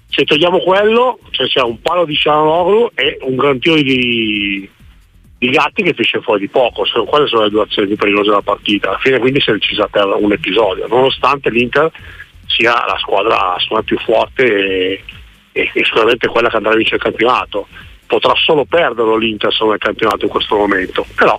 Se 0.08 0.24
togliamo 0.24 0.58
quello, 0.58 1.18
cioè 1.30 1.46
c'è 1.46 1.60
un 1.60 1.80
palo 1.80 2.04
di 2.04 2.16
Cianoglu 2.16 2.90
e 2.94 3.18
un 3.22 3.58
tiro 3.60 3.76
di, 3.76 4.68
di 5.42 5.50
Gatti 5.50 5.82
che 5.82 5.92
finisce 5.92 6.20
fuori 6.20 6.38
di 6.38 6.48
poco, 6.48 6.84
sono, 6.84 7.02
quelle 7.02 7.26
sono 7.26 7.42
le 7.42 7.50
due 7.50 7.64
azioni 7.64 7.88
più 7.88 7.96
pericolose 7.96 8.30
della 8.30 8.42
partita, 8.42 8.90
alla 8.90 8.98
fine 8.98 9.18
quindi 9.18 9.40
si 9.40 9.50
è 9.50 9.54
decisa 9.54 9.88
per 9.88 10.06
un 10.16 10.30
episodio, 10.30 10.86
nonostante 10.86 11.50
l'Inter 11.50 11.90
sia 12.46 12.72
la 12.72 12.96
squadra 13.00 13.56
più 13.84 13.98
forte 13.98 14.44
e, 14.44 15.02
e, 15.50 15.70
e 15.74 15.84
sicuramente 15.84 16.28
quella 16.28 16.48
che 16.48 16.56
andrà 16.58 16.70
a 16.70 16.76
vincere 16.76 16.96
il 16.98 17.02
campionato, 17.02 17.66
potrà 18.06 18.32
solo 18.36 18.64
perderlo 18.66 19.16
l'Inter 19.16 19.52
non 19.58 19.74
è 19.74 19.78
campionato 19.78 20.26
in 20.26 20.30
questo 20.30 20.54
momento, 20.54 21.04
però 21.16 21.36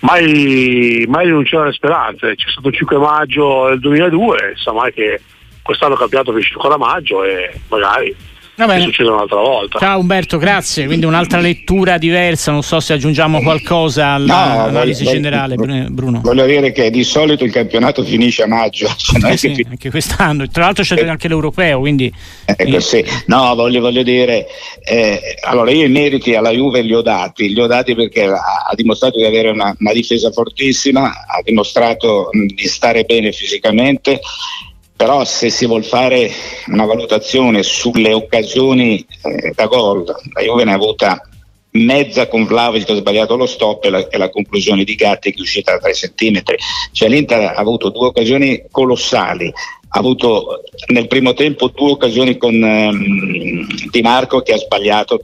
mai, 0.00 1.04
mai 1.06 1.26
rinunciare 1.26 1.64
alle 1.64 1.72
speranze, 1.74 2.34
c'è 2.34 2.48
stato 2.48 2.68
il 2.68 2.76
5 2.76 2.96
maggio 2.96 3.68
del 3.68 3.80
2002, 3.80 4.54
sa 4.56 4.72
mai 4.72 4.90
che 4.94 5.20
quest'anno 5.60 5.92
il 5.92 5.98
campionato 5.98 6.32
finisce 6.32 6.54
ancora 6.54 6.78
maggio 6.78 7.24
e 7.24 7.60
magari 7.68 8.16
che 8.66 8.80
succede 8.80 9.10
un'altra 9.10 9.40
volta. 9.40 9.78
Ciao 9.78 10.00
Umberto, 10.00 10.38
grazie. 10.38 10.86
Quindi 10.86 11.06
un'altra 11.06 11.40
lettura 11.40 11.98
diversa, 11.98 12.50
non 12.50 12.62
so 12.62 12.80
se 12.80 12.94
aggiungiamo 12.94 13.40
qualcosa 13.40 14.08
all'analisi 14.10 15.04
no, 15.04 15.10
generale, 15.10 15.54
Bruno. 15.54 16.20
Voglio 16.22 16.46
dire 16.46 16.72
che 16.72 16.90
di 16.90 17.04
solito 17.04 17.44
il 17.44 17.52
campionato 17.52 18.02
finisce 18.02 18.42
a 18.42 18.46
maggio. 18.46 18.86
Cioè 18.98 19.32
eh 19.32 19.36
sì, 19.36 19.54
fi- 19.54 19.66
anche 19.68 19.90
quest'anno, 19.90 20.48
tra 20.48 20.64
l'altro 20.64 20.84
c'è 20.84 20.98
eh, 20.98 21.08
anche 21.08 21.28
l'europeo, 21.28 21.78
quindi... 21.78 22.12
Ecco, 22.44 22.80
sì. 22.80 23.04
No, 23.26 23.54
voglio, 23.54 23.80
voglio 23.80 24.02
dire, 24.02 24.46
eh, 24.84 25.20
allora 25.42 25.70
io 25.70 25.86
i 25.86 25.88
meriti 25.88 26.34
alla 26.34 26.50
Juve 26.50 26.82
li 26.82 26.94
ho 26.94 27.00
dati, 27.00 27.52
li 27.52 27.60
ho 27.60 27.66
dati 27.66 27.94
perché 27.94 28.24
ha, 28.24 28.66
ha 28.68 28.74
dimostrato 28.74 29.18
di 29.18 29.24
avere 29.24 29.50
una, 29.50 29.74
una 29.78 29.92
difesa 29.92 30.30
fortissima, 30.30 31.04
ha 31.04 31.40
dimostrato 31.42 32.28
mh, 32.32 32.46
di 32.54 32.66
stare 32.66 33.04
bene 33.04 33.32
fisicamente 33.32 34.20
però 34.98 35.24
se 35.24 35.48
si 35.48 35.64
vuole 35.64 35.84
fare 35.84 36.28
una 36.66 36.84
valutazione 36.84 37.62
sulle 37.62 38.12
occasioni 38.12 39.06
eh, 39.22 39.52
da 39.54 39.66
gol, 39.66 40.04
la 40.04 40.42
Juve 40.42 40.64
ne 40.64 40.72
ha 40.72 40.74
avuta 40.74 41.22
mezza 41.70 42.26
con 42.26 42.44
Vlaovic 42.44 42.84
che 42.84 42.92
ha 42.92 42.96
sbagliato 42.96 43.36
lo 43.36 43.46
stop 43.46 43.84
e 43.84 43.90
la, 43.90 44.08
e 44.08 44.18
la, 44.18 44.28
conclusione 44.28 44.82
di 44.82 44.96
Gatti 44.96 45.30
che 45.30 45.38
è 45.38 45.40
uscita 45.40 45.70
da 45.70 45.78
3 45.78 45.92
cm. 45.92 46.42
Cioè 46.90 47.08
l'Inter 47.08 47.44
ha 47.44 47.54
avuto 47.54 47.90
due 47.90 48.08
occasioni 48.08 48.64
colossali, 48.72 49.52
ha 49.90 49.98
avuto 49.98 50.62
nel 50.88 51.06
primo 51.06 51.32
tempo 51.32 51.68
due 51.68 51.92
occasioni 51.92 52.36
con 52.36 52.54
um, 52.54 53.66
Di 53.90 54.02
Marco 54.02 54.42
che 54.42 54.52
ha 54.52 54.58
sbagliato 54.58 55.18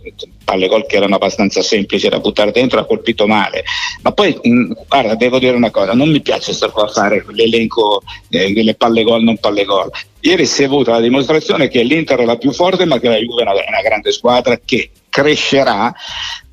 palle 0.44 0.68
gol 0.68 0.86
che 0.86 0.96
erano 0.96 1.16
abbastanza 1.16 1.62
semplici 1.62 2.08
da 2.08 2.18
buttare 2.18 2.50
dentro, 2.50 2.78
ha 2.78 2.84
colpito 2.84 3.26
male. 3.26 3.64
Ma 4.02 4.12
poi, 4.12 4.38
mh, 4.40 4.72
guarda, 4.88 5.14
devo 5.14 5.38
dire 5.38 5.56
una 5.56 5.70
cosa, 5.70 5.92
non 5.92 6.10
mi 6.10 6.20
piace 6.20 6.52
stare 6.52 6.72
qua 6.72 6.84
a 6.84 6.88
fare 6.88 7.24
l'elenco 7.30 8.02
eh, 8.30 8.52
delle 8.52 8.74
palle 8.74 9.02
gol, 9.02 9.22
non 9.22 9.38
palle 9.38 9.64
gol. 9.64 9.90
Ieri 10.20 10.46
si 10.46 10.62
è 10.62 10.66
avuta 10.66 10.92
la 10.92 11.00
dimostrazione 11.00 11.68
che 11.68 11.82
l'Inter 11.82 12.20
è 12.20 12.24
la 12.24 12.36
più 12.36 12.52
forte, 12.52 12.84
ma 12.84 12.98
che 12.98 13.08
la 13.08 13.16
Juve 13.16 13.42
è 13.42 13.44
una, 13.44 13.52
una 13.52 13.82
grande 13.82 14.12
squadra 14.12 14.58
che 14.64 14.90
crescerà 15.08 15.94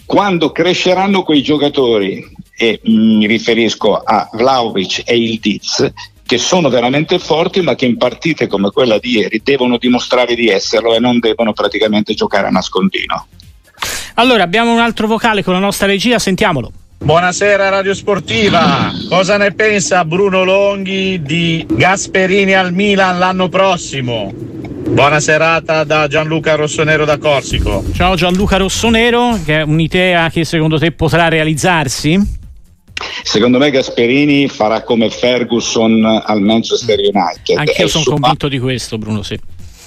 quando 0.05 0.51
cresceranno 0.51 1.23
quei 1.23 1.41
giocatori, 1.41 2.21
e 2.57 2.79
mi 2.83 3.25
riferisco 3.25 3.95
a 3.95 4.29
Vlaovic 4.33 5.03
e 5.05 5.17
il 5.17 5.39
Diz, 5.39 5.89
che 6.31 6.37
sono 6.37 6.69
veramente 6.69 7.19
forti 7.19 7.59
ma 7.59 7.75
che 7.75 7.85
in 7.85 7.97
partite 7.97 8.47
come 8.47 8.71
quella 8.71 8.97
di 8.99 9.17
ieri 9.17 9.41
devono 9.43 9.77
dimostrare 9.77 10.33
di 10.33 10.47
esserlo 10.47 10.95
e 10.95 10.99
non 10.99 11.19
devono 11.19 11.51
praticamente 11.51 12.13
giocare 12.13 12.47
a 12.47 12.49
nascondino. 12.49 13.27
Allora 14.13 14.41
abbiamo 14.41 14.71
un 14.71 14.79
altro 14.79 15.07
vocale 15.07 15.43
con 15.43 15.51
la 15.51 15.59
nostra 15.59 15.87
regia, 15.87 16.19
sentiamolo. 16.19 16.71
Buonasera 16.99 17.67
Radio 17.67 17.93
Sportiva, 17.93 18.93
cosa 19.09 19.35
ne 19.35 19.51
pensa 19.51 20.05
Bruno 20.05 20.45
Longhi 20.45 21.21
di 21.21 21.65
Gasperini 21.69 22.53
al 22.53 22.71
Milan 22.71 23.19
l'anno 23.19 23.49
prossimo? 23.49 24.31
Buona 24.33 25.19
serata 25.19 25.83
da 25.83 26.07
Gianluca 26.07 26.55
Rossonero 26.55 27.03
da 27.03 27.17
Corsico. 27.17 27.83
Ciao 27.93 28.15
Gianluca 28.15 28.55
Rossonero, 28.55 29.37
che 29.43 29.59
è 29.59 29.61
un'idea 29.63 30.29
che 30.29 30.45
secondo 30.45 30.79
te 30.79 30.93
potrà 30.93 31.27
realizzarsi? 31.27 32.39
Secondo 33.31 33.59
me 33.59 33.71
Gasperini 33.71 34.49
farà 34.49 34.83
come 34.83 35.09
Ferguson 35.09 36.03
al 36.03 36.41
Manchester 36.41 36.99
United. 36.99 37.57
Anche 37.57 37.81
io 37.81 37.87
sono 37.87 38.03
convinto 38.03 38.49
di 38.49 38.59
questo, 38.59 38.97
Bruno, 38.97 39.23
sì. 39.23 39.39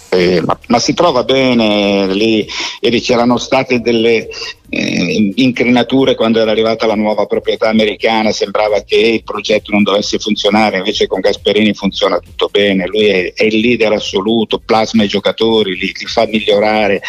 Eh, 0.08 0.40
ma, 0.40 0.58
ma, 0.68 0.78
si 0.78 0.94
trova 0.94 1.24
bene 1.24 2.06
lì, 2.14 2.48
ieri 2.80 3.02
c'erano 3.02 3.36
state 3.36 3.82
delle 3.82 4.30
eh, 4.70 5.32
incrinature 5.34 6.14
quando 6.14 6.40
era 6.40 6.52
arrivata 6.52 6.86
la 6.86 6.94
nuova 6.94 7.26
proprietà 7.26 7.68
americana, 7.68 8.32
sembrava 8.32 8.80
che 8.80 8.96
il 8.96 9.24
progetto 9.24 9.72
non 9.72 9.82
dovesse 9.82 10.18
funzionare, 10.18 10.78
invece 10.78 11.06
con 11.06 11.20
Gasperini 11.20 11.74
funziona 11.74 12.20
tutto 12.20 12.48
bene, 12.50 12.86
lui 12.86 13.04
è, 13.04 13.34
è 13.34 13.44
il 13.44 13.60
leader 13.60 13.92
assoluto, 13.92 14.58
plasma 14.58 15.02
i 15.02 15.08
giocatori, 15.08 15.76
li, 15.76 15.92
li 15.94 16.06
fa 16.06 16.26
migliorare, 16.26 17.02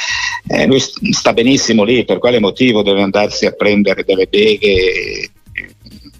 eh, 0.50 0.66
lui 0.66 0.82
sta 0.82 1.32
benissimo 1.32 1.86
lì, 1.86 2.04
per 2.04 2.18
quale 2.18 2.40
motivo 2.40 2.84
deve 2.84 3.04
andarsi 3.04 3.46
a 3.46 3.52
prendere 3.52 4.04
delle 4.04 4.28
beghe 4.28 5.30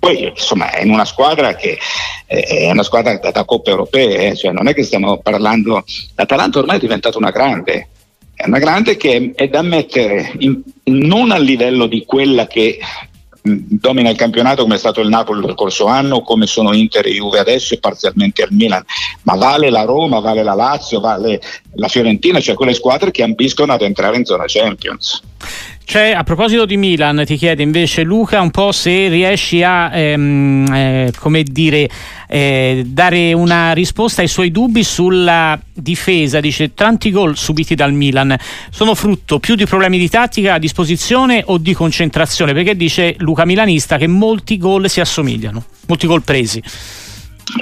poi 0.06 0.28
insomma 0.28 0.70
è 0.70 0.84
in 0.84 0.92
una 0.92 1.04
squadra 1.04 1.56
che 1.56 1.80
è 2.28 2.70
una 2.70 2.84
squadra 2.84 3.18
da, 3.18 3.32
da 3.32 3.44
coppe 3.44 3.72
europee, 3.72 4.30
eh? 4.30 4.36
cioè, 4.36 4.52
non 4.52 4.68
è 4.68 4.76
che 4.76 4.84
stiamo 4.84 5.18
parlando, 5.18 5.84
l'Atalanta 6.14 6.60
ormai 6.60 6.78
è 6.78 6.80
diventata 6.80 7.18
una 7.18 7.32
grande, 7.32 7.88
è 8.36 8.46
una 8.46 8.60
grande 8.60 8.98
che 8.98 9.32
è 9.34 9.48
da 9.48 9.64
mettere 9.64 10.32
in, 10.38 10.62
non 10.86 11.32
a 11.32 11.38
livello 11.40 11.88
di 11.88 12.06
quella 12.06 12.46
che 12.46 12.78
domina 13.42 14.10
il 14.10 14.18
campionato 14.18 14.62
come 14.62 14.76
è 14.76 14.80
stato 14.80 15.02
il 15.02 15.10
Napoli 15.10 15.42
lo 15.42 15.54
scorso 15.54 15.86
anno, 15.86 16.22
come 16.22 16.46
sono 16.46 16.74
Inter 16.74 17.08
e 17.08 17.12
Juve 17.12 17.40
adesso 17.40 17.74
e 17.74 17.80
parzialmente 17.80 18.44
al 18.44 18.52
Milan, 18.52 18.84
ma 19.24 19.36
vale 19.36 19.72
la 19.72 19.84
Roma, 19.86 20.20
vale 20.20 20.44
la 20.44 20.54
Lazio, 20.54 21.00
vale 21.00 21.42
la 21.76 21.88
Fiorentina, 21.88 22.40
cioè 22.40 22.56
quelle 22.56 22.74
squadre 22.74 23.12
che 23.12 23.24
ambiscono 23.24 23.74
ad 23.74 23.82
entrare 23.82 24.18
in 24.18 24.26
zona 24.26 24.46
Champions. 24.48 25.22
C'è, 25.86 26.12
a 26.12 26.24
proposito 26.24 26.66
di 26.66 26.78
Milan, 26.78 27.24
ti 27.28 27.36
chiede 27.36 27.62
invece 27.62 28.02
Luca 28.02 28.42
un 28.42 28.50
po' 28.50 28.72
se 28.72 29.08
riesci 29.08 29.62
a 29.62 29.96
ehm, 29.96 30.66
eh, 30.74 31.14
come 31.20 31.44
dire, 31.44 31.88
eh, 32.28 32.82
dare 32.88 33.34
una 33.34 33.72
risposta 33.74 34.22
ai 34.22 34.28
suoi 34.28 34.50
dubbi 34.50 34.84
sulla 34.84 35.58
difesa. 35.72 36.40
Dice 36.40 36.74
tanti 36.74 37.12
gol 37.12 37.38
subiti 37.38 37.76
dal 37.76 37.94
Milan 37.94 38.36
sono 38.72 38.96
frutto 38.96 39.38
più 39.38 39.54
di 39.54 39.66
problemi 39.68 40.00
di 40.00 40.10
tattica 40.10 40.56
a 40.56 40.60
disposizione 40.60 41.44
o 41.46 41.60
di 41.60 41.74
concentrazione? 41.74 42.54
Perché 42.54 42.76
dice 42.76 43.14
Luca 43.20 43.46
Milanista 43.46 43.98
che 43.98 44.08
molti 44.08 44.58
gol 44.58 44.90
si 44.90 45.02
assomigliano, 45.02 45.64
molti 45.86 46.08
gol 46.08 46.24
presi. 46.24 46.64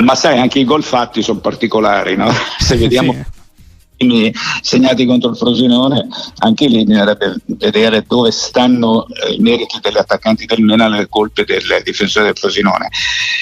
Ma 0.01 0.15
sai, 0.15 0.39
anche 0.39 0.59
i 0.59 0.63
gol 0.63 0.81
fatti 0.81 1.21
sono 1.21 1.39
particolari, 1.39 2.15
no? 2.15 2.31
Se 2.57 2.77
vediamo. 2.77 3.11
sì 3.11 3.32
segnati 4.61 5.05
contro 5.05 5.29
il 5.29 5.37
Frosinone, 5.37 6.07
anche 6.39 6.67
lì 6.67 6.83
bisognerebbe 6.83 7.35
vedere 7.45 8.03
dove 8.07 8.31
stanno 8.31 9.07
eh, 9.07 9.33
i 9.33 9.39
meriti 9.39 9.79
degli 9.81 9.97
attaccanti 9.97 10.45
del 10.45 10.61
Milan 10.61 10.93
e 10.93 10.97
le 10.99 11.09
colpe 11.09 11.43
del 11.45 11.81
difensore 11.83 12.25
del 12.25 12.37
Frosinone. 12.37 12.89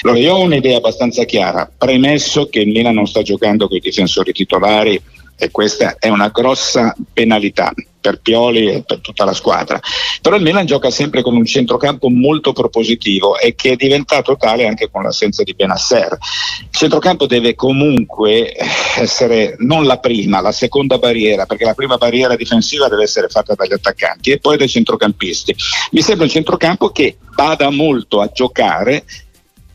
Allora, 0.02 0.18
io 0.18 0.34
ho 0.34 0.40
un'idea 0.40 0.78
abbastanza 0.78 1.24
chiara, 1.24 1.70
premesso 1.76 2.46
che 2.46 2.60
il 2.60 2.68
Milan 2.68 2.94
non 2.94 3.06
sta 3.06 3.22
giocando 3.22 3.68
con 3.68 3.76
i 3.76 3.80
difensori 3.80 4.32
titolari 4.32 5.00
e 5.36 5.50
questa 5.50 5.96
è 5.98 6.08
una 6.08 6.28
grossa 6.28 6.94
penalità 7.12 7.72
per 8.02 8.20
Pioli 8.20 8.68
e 8.68 8.82
per 8.82 9.00
tutta 9.00 9.24
la 9.24 9.32
squadra. 9.32 9.80
Però 10.20 10.36
il 10.36 10.42
Milan 10.42 10.66
gioca 10.66 10.90
sempre 10.90 11.22
con 11.22 11.34
un 11.34 11.46
centrocampo 11.46 12.10
molto 12.10 12.52
propositivo 12.52 13.38
e 13.38 13.54
che 13.54 13.70
è 13.70 13.76
diventato 13.76 14.36
tale 14.36 14.66
anche 14.66 14.90
con 14.90 15.04
l'assenza 15.04 15.42
di 15.42 15.54
Benasser. 15.54 16.18
Il 16.60 16.68
centrocampo 16.70 17.26
deve 17.26 17.54
comunque 17.54 18.54
essere 18.98 19.54
non 19.60 19.84
la 19.84 19.98
prima, 19.98 20.42
la 20.42 20.52
seconda 20.52 20.98
barriera, 20.98 21.46
perché 21.46 21.64
la 21.64 21.74
prima 21.74 21.96
barriera 21.96 22.36
difensiva 22.36 22.88
deve 22.88 23.04
essere 23.04 23.28
fatta 23.28 23.54
dagli 23.54 23.72
attaccanti 23.72 24.32
e 24.32 24.38
poi 24.38 24.58
dai 24.58 24.68
centrocampisti. 24.68 25.54
Mi 25.92 26.02
sembra 26.02 26.24
un 26.24 26.30
centrocampo 26.30 26.90
che 26.90 27.16
bada 27.34 27.70
molto 27.70 28.20
a 28.20 28.30
giocare 28.32 29.04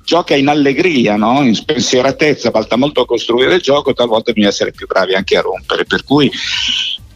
gioca 0.07 0.35
in 0.35 0.47
allegria, 0.47 1.17
no? 1.17 1.43
in 1.43 1.53
spensieratezza, 1.53 2.49
balta 2.49 2.77
molto 2.77 3.01
a 3.01 3.05
costruire 3.05 3.55
il 3.55 3.61
gioco, 3.61 3.93
talvolta 3.93 4.31
bisogna 4.31 4.51
essere 4.51 4.71
più 4.71 4.87
bravi 4.87 5.13
anche 5.13 5.35
a 5.35 5.41
rompere. 5.41 5.83
Per 5.83 6.05
cui 6.05 6.31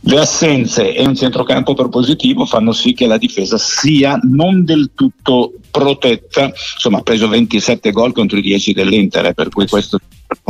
le 0.03 0.19
assenze 0.19 0.95
e 0.95 1.05
un 1.05 1.15
centrocampo 1.15 1.73
propositivo 1.73 2.45
fanno 2.45 2.71
sì 2.71 2.93
che 2.93 3.05
la 3.05 3.17
difesa 3.17 3.57
sia 3.57 4.19
non 4.23 4.63
del 4.63 4.91
tutto 4.95 5.53
protetta, 5.69 6.45
insomma 6.45 6.99
ha 6.99 7.03
preso 7.03 7.27
27 7.27 7.91
gol 7.91 8.11
contro 8.11 8.37
i 8.37 8.41
10 8.41 8.73
dell'Inter, 8.73 9.27
eh, 9.27 9.33
per 9.33 9.49
cui 9.49 9.67
questo 9.67 9.99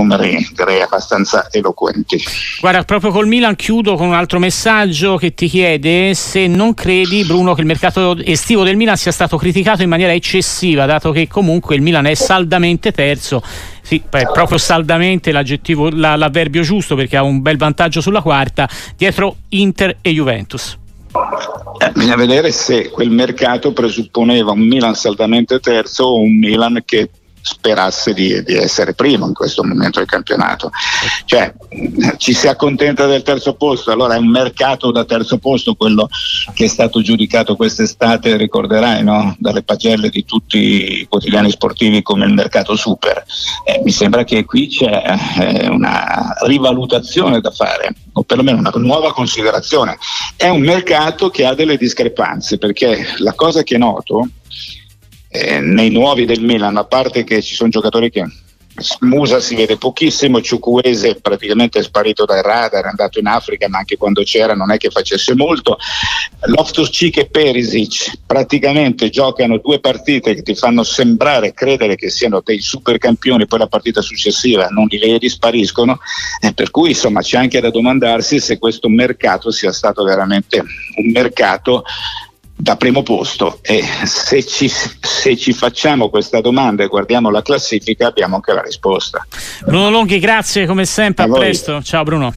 numeri 0.01 0.47
direi 0.53 0.81
abbastanza 0.81 1.47
eloquenti. 1.51 2.21
Guarda, 2.59 2.83
proprio 2.83 3.11
col 3.11 3.27
Milan 3.27 3.55
chiudo 3.55 3.95
con 3.95 4.07
un 4.07 4.13
altro 4.13 4.39
messaggio 4.39 5.17
che 5.17 5.33
ti 5.33 5.47
chiede 5.47 6.13
se 6.13 6.47
non 6.47 6.73
credi, 6.73 7.23
Bruno, 7.25 7.53
che 7.53 7.61
il 7.61 7.67
mercato 7.67 8.17
estivo 8.17 8.63
del 8.63 8.75
Milan 8.75 8.97
sia 8.97 9.11
stato 9.11 9.37
criticato 9.37 9.81
in 9.81 9.89
maniera 9.89 10.13
eccessiva, 10.13 10.85
dato 10.85 11.11
che 11.11 11.27
comunque 11.27 11.75
il 11.75 11.81
Milan 11.81 12.07
è 12.07 12.13
saldamente 12.13 12.91
terzo. 12.91 13.41
Sì, 13.81 14.01
beh, 14.07 14.29
proprio 14.31 14.57
saldamente 14.57 15.31
l'aggettivo, 15.31 15.89
la, 15.89 16.15
l'avverbio 16.15 16.61
giusto 16.61 16.95
perché 16.95 17.17
ha 17.17 17.23
un 17.23 17.41
bel 17.41 17.57
vantaggio 17.57 18.01
sulla 18.01 18.21
quarta, 18.21 18.69
dietro 18.95 19.37
Inter 19.49 19.97
e 20.01 20.11
Juventus. 20.11 20.77
Eh, 21.77 21.91
bisogna 21.91 22.15
vedere 22.15 22.51
se 22.51 22.89
quel 22.89 23.09
mercato 23.09 23.73
presupponeva 23.73 24.51
un 24.51 24.61
Milan 24.61 24.95
saldamente 24.95 25.59
terzo 25.59 26.05
o 26.05 26.21
un 26.21 26.37
Milan 26.37 26.81
che 26.85 27.09
sperasse 27.41 28.13
di, 28.13 28.43
di, 28.43 28.55
essere 28.55 28.93
primo 28.93 29.27
in 29.27 29.33
questo 29.33 29.63
momento 29.63 29.99
del 29.99 30.07
campionato. 30.07 30.71
Cioè, 31.25 31.53
ci 32.17 32.33
si 32.33 32.47
accontenta 32.47 33.05
del 33.05 33.23
terzo 33.23 33.55
posto, 33.55 33.91
allora 33.91 34.15
è 34.15 34.19
un 34.19 34.29
mercato 34.29 34.91
da 34.91 35.05
terzo 35.05 35.37
posto 35.37 35.75
quello 35.75 36.07
che 36.53 36.65
è 36.65 36.67
stato 36.67 37.01
giudicato 37.01 37.55
quest'estate, 37.55 38.37
ricorderai, 38.37 39.03
no? 39.03 39.35
dalle 39.39 39.63
pagelle 39.63 40.09
di 40.09 40.23
tutti 40.23 41.01
i 41.01 41.07
quotidiani 41.07 41.49
sportivi 41.49 42.01
come 42.01 42.25
il 42.25 42.33
mercato 42.33 42.75
super. 42.75 43.23
Eh, 43.65 43.81
mi 43.83 43.91
sembra 43.91 44.23
che 44.23 44.45
qui 44.45 44.67
c'è 44.67 45.03
eh, 45.39 45.67
una 45.67 46.35
rivalutazione 46.45 47.41
da 47.41 47.51
fare, 47.51 47.95
o 48.13 48.23
perlomeno 48.23 48.59
una 48.59 48.71
nuova 48.75 49.13
considerazione. 49.13 49.97
È 50.35 50.47
un 50.47 50.61
mercato 50.61 51.29
che 51.29 51.45
ha 51.45 51.55
delle 51.55 51.77
discrepanze, 51.77 52.57
perché 52.57 53.15
la 53.17 53.33
cosa 53.33 53.63
che 53.63 53.77
noto 53.77 54.27
eh, 55.31 55.59
nei 55.59 55.89
nuovi 55.89 56.25
del 56.25 56.41
Milan, 56.41 56.77
a 56.77 56.83
parte 56.83 57.23
che 57.23 57.41
ci 57.41 57.55
sono 57.55 57.69
giocatori 57.69 58.09
che 58.09 58.25
Musa 59.01 59.39
si 59.39 59.55
vede 59.55 59.77
pochissimo, 59.77 60.41
Ciucuese 60.41 61.15
praticamente 61.15 61.79
è 61.79 61.83
sparito 61.83 62.25
dai 62.25 62.41
radar, 62.41 62.85
è 62.85 62.87
andato 62.87 63.19
in 63.19 63.27
Africa, 63.27 63.67
ma 63.67 63.79
anche 63.79 63.97
quando 63.97 64.23
c'era 64.23 64.55
non 64.55 64.71
è 64.71 64.77
che 64.77 64.89
facesse 64.89 65.35
molto. 65.35 65.77
Loftus 66.45 66.89
Cheek 66.89 67.17
e 67.17 67.25
Perisic 67.27 68.19
praticamente 68.25 69.09
giocano 69.09 69.57
due 69.57 69.79
partite 69.79 70.33
che 70.33 70.41
ti 70.41 70.55
fanno 70.55 70.83
sembrare, 70.83 71.53
credere 71.53 71.95
che 71.95 72.09
siano 72.09 72.41
dei 72.43 72.59
super 72.59 72.97
campioni, 72.97 73.45
poi 73.45 73.59
la 73.59 73.67
partita 73.67 74.01
successiva 74.01 74.67
non 74.67 74.87
li 74.87 74.97
vedi, 74.97 75.29
spariscono, 75.29 75.99
eh, 76.39 76.53
per 76.53 76.71
cui 76.71 76.89
insomma 76.89 77.21
c'è 77.21 77.37
anche 77.37 77.59
da 77.59 77.69
domandarsi 77.69 78.39
se 78.39 78.57
questo 78.57 78.89
mercato 78.89 79.51
sia 79.51 79.71
stato 79.71 80.03
veramente 80.03 80.59
un 80.59 81.11
mercato 81.11 81.83
da 82.61 82.75
primo 82.75 83.01
posto 83.01 83.57
e 83.63 83.83
se 84.05 84.45
ci, 84.45 84.69
se 84.69 85.35
ci, 85.35 85.51
facciamo 85.51 86.09
questa 86.09 86.41
domanda 86.41 86.83
e 86.83 86.87
guardiamo 86.87 87.31
la 87.31 87.41
classifica 87.41 88.07
abbiamo 88.07 88.35
anche 88.35 88.53
la 88.53 88.61
risposta. 88.61 89.25
Bruno 89.65 89.89
Longhi, 89.89 90.19
grazie 90.19 90.67
come 90.67 90.85
sempre, 90.85 91.23
a, 91.23 91.27
a 91.27 91.31
presto. 91.31 91.81
Ciao 91.81 92.03
Bruno. 92.03 92.29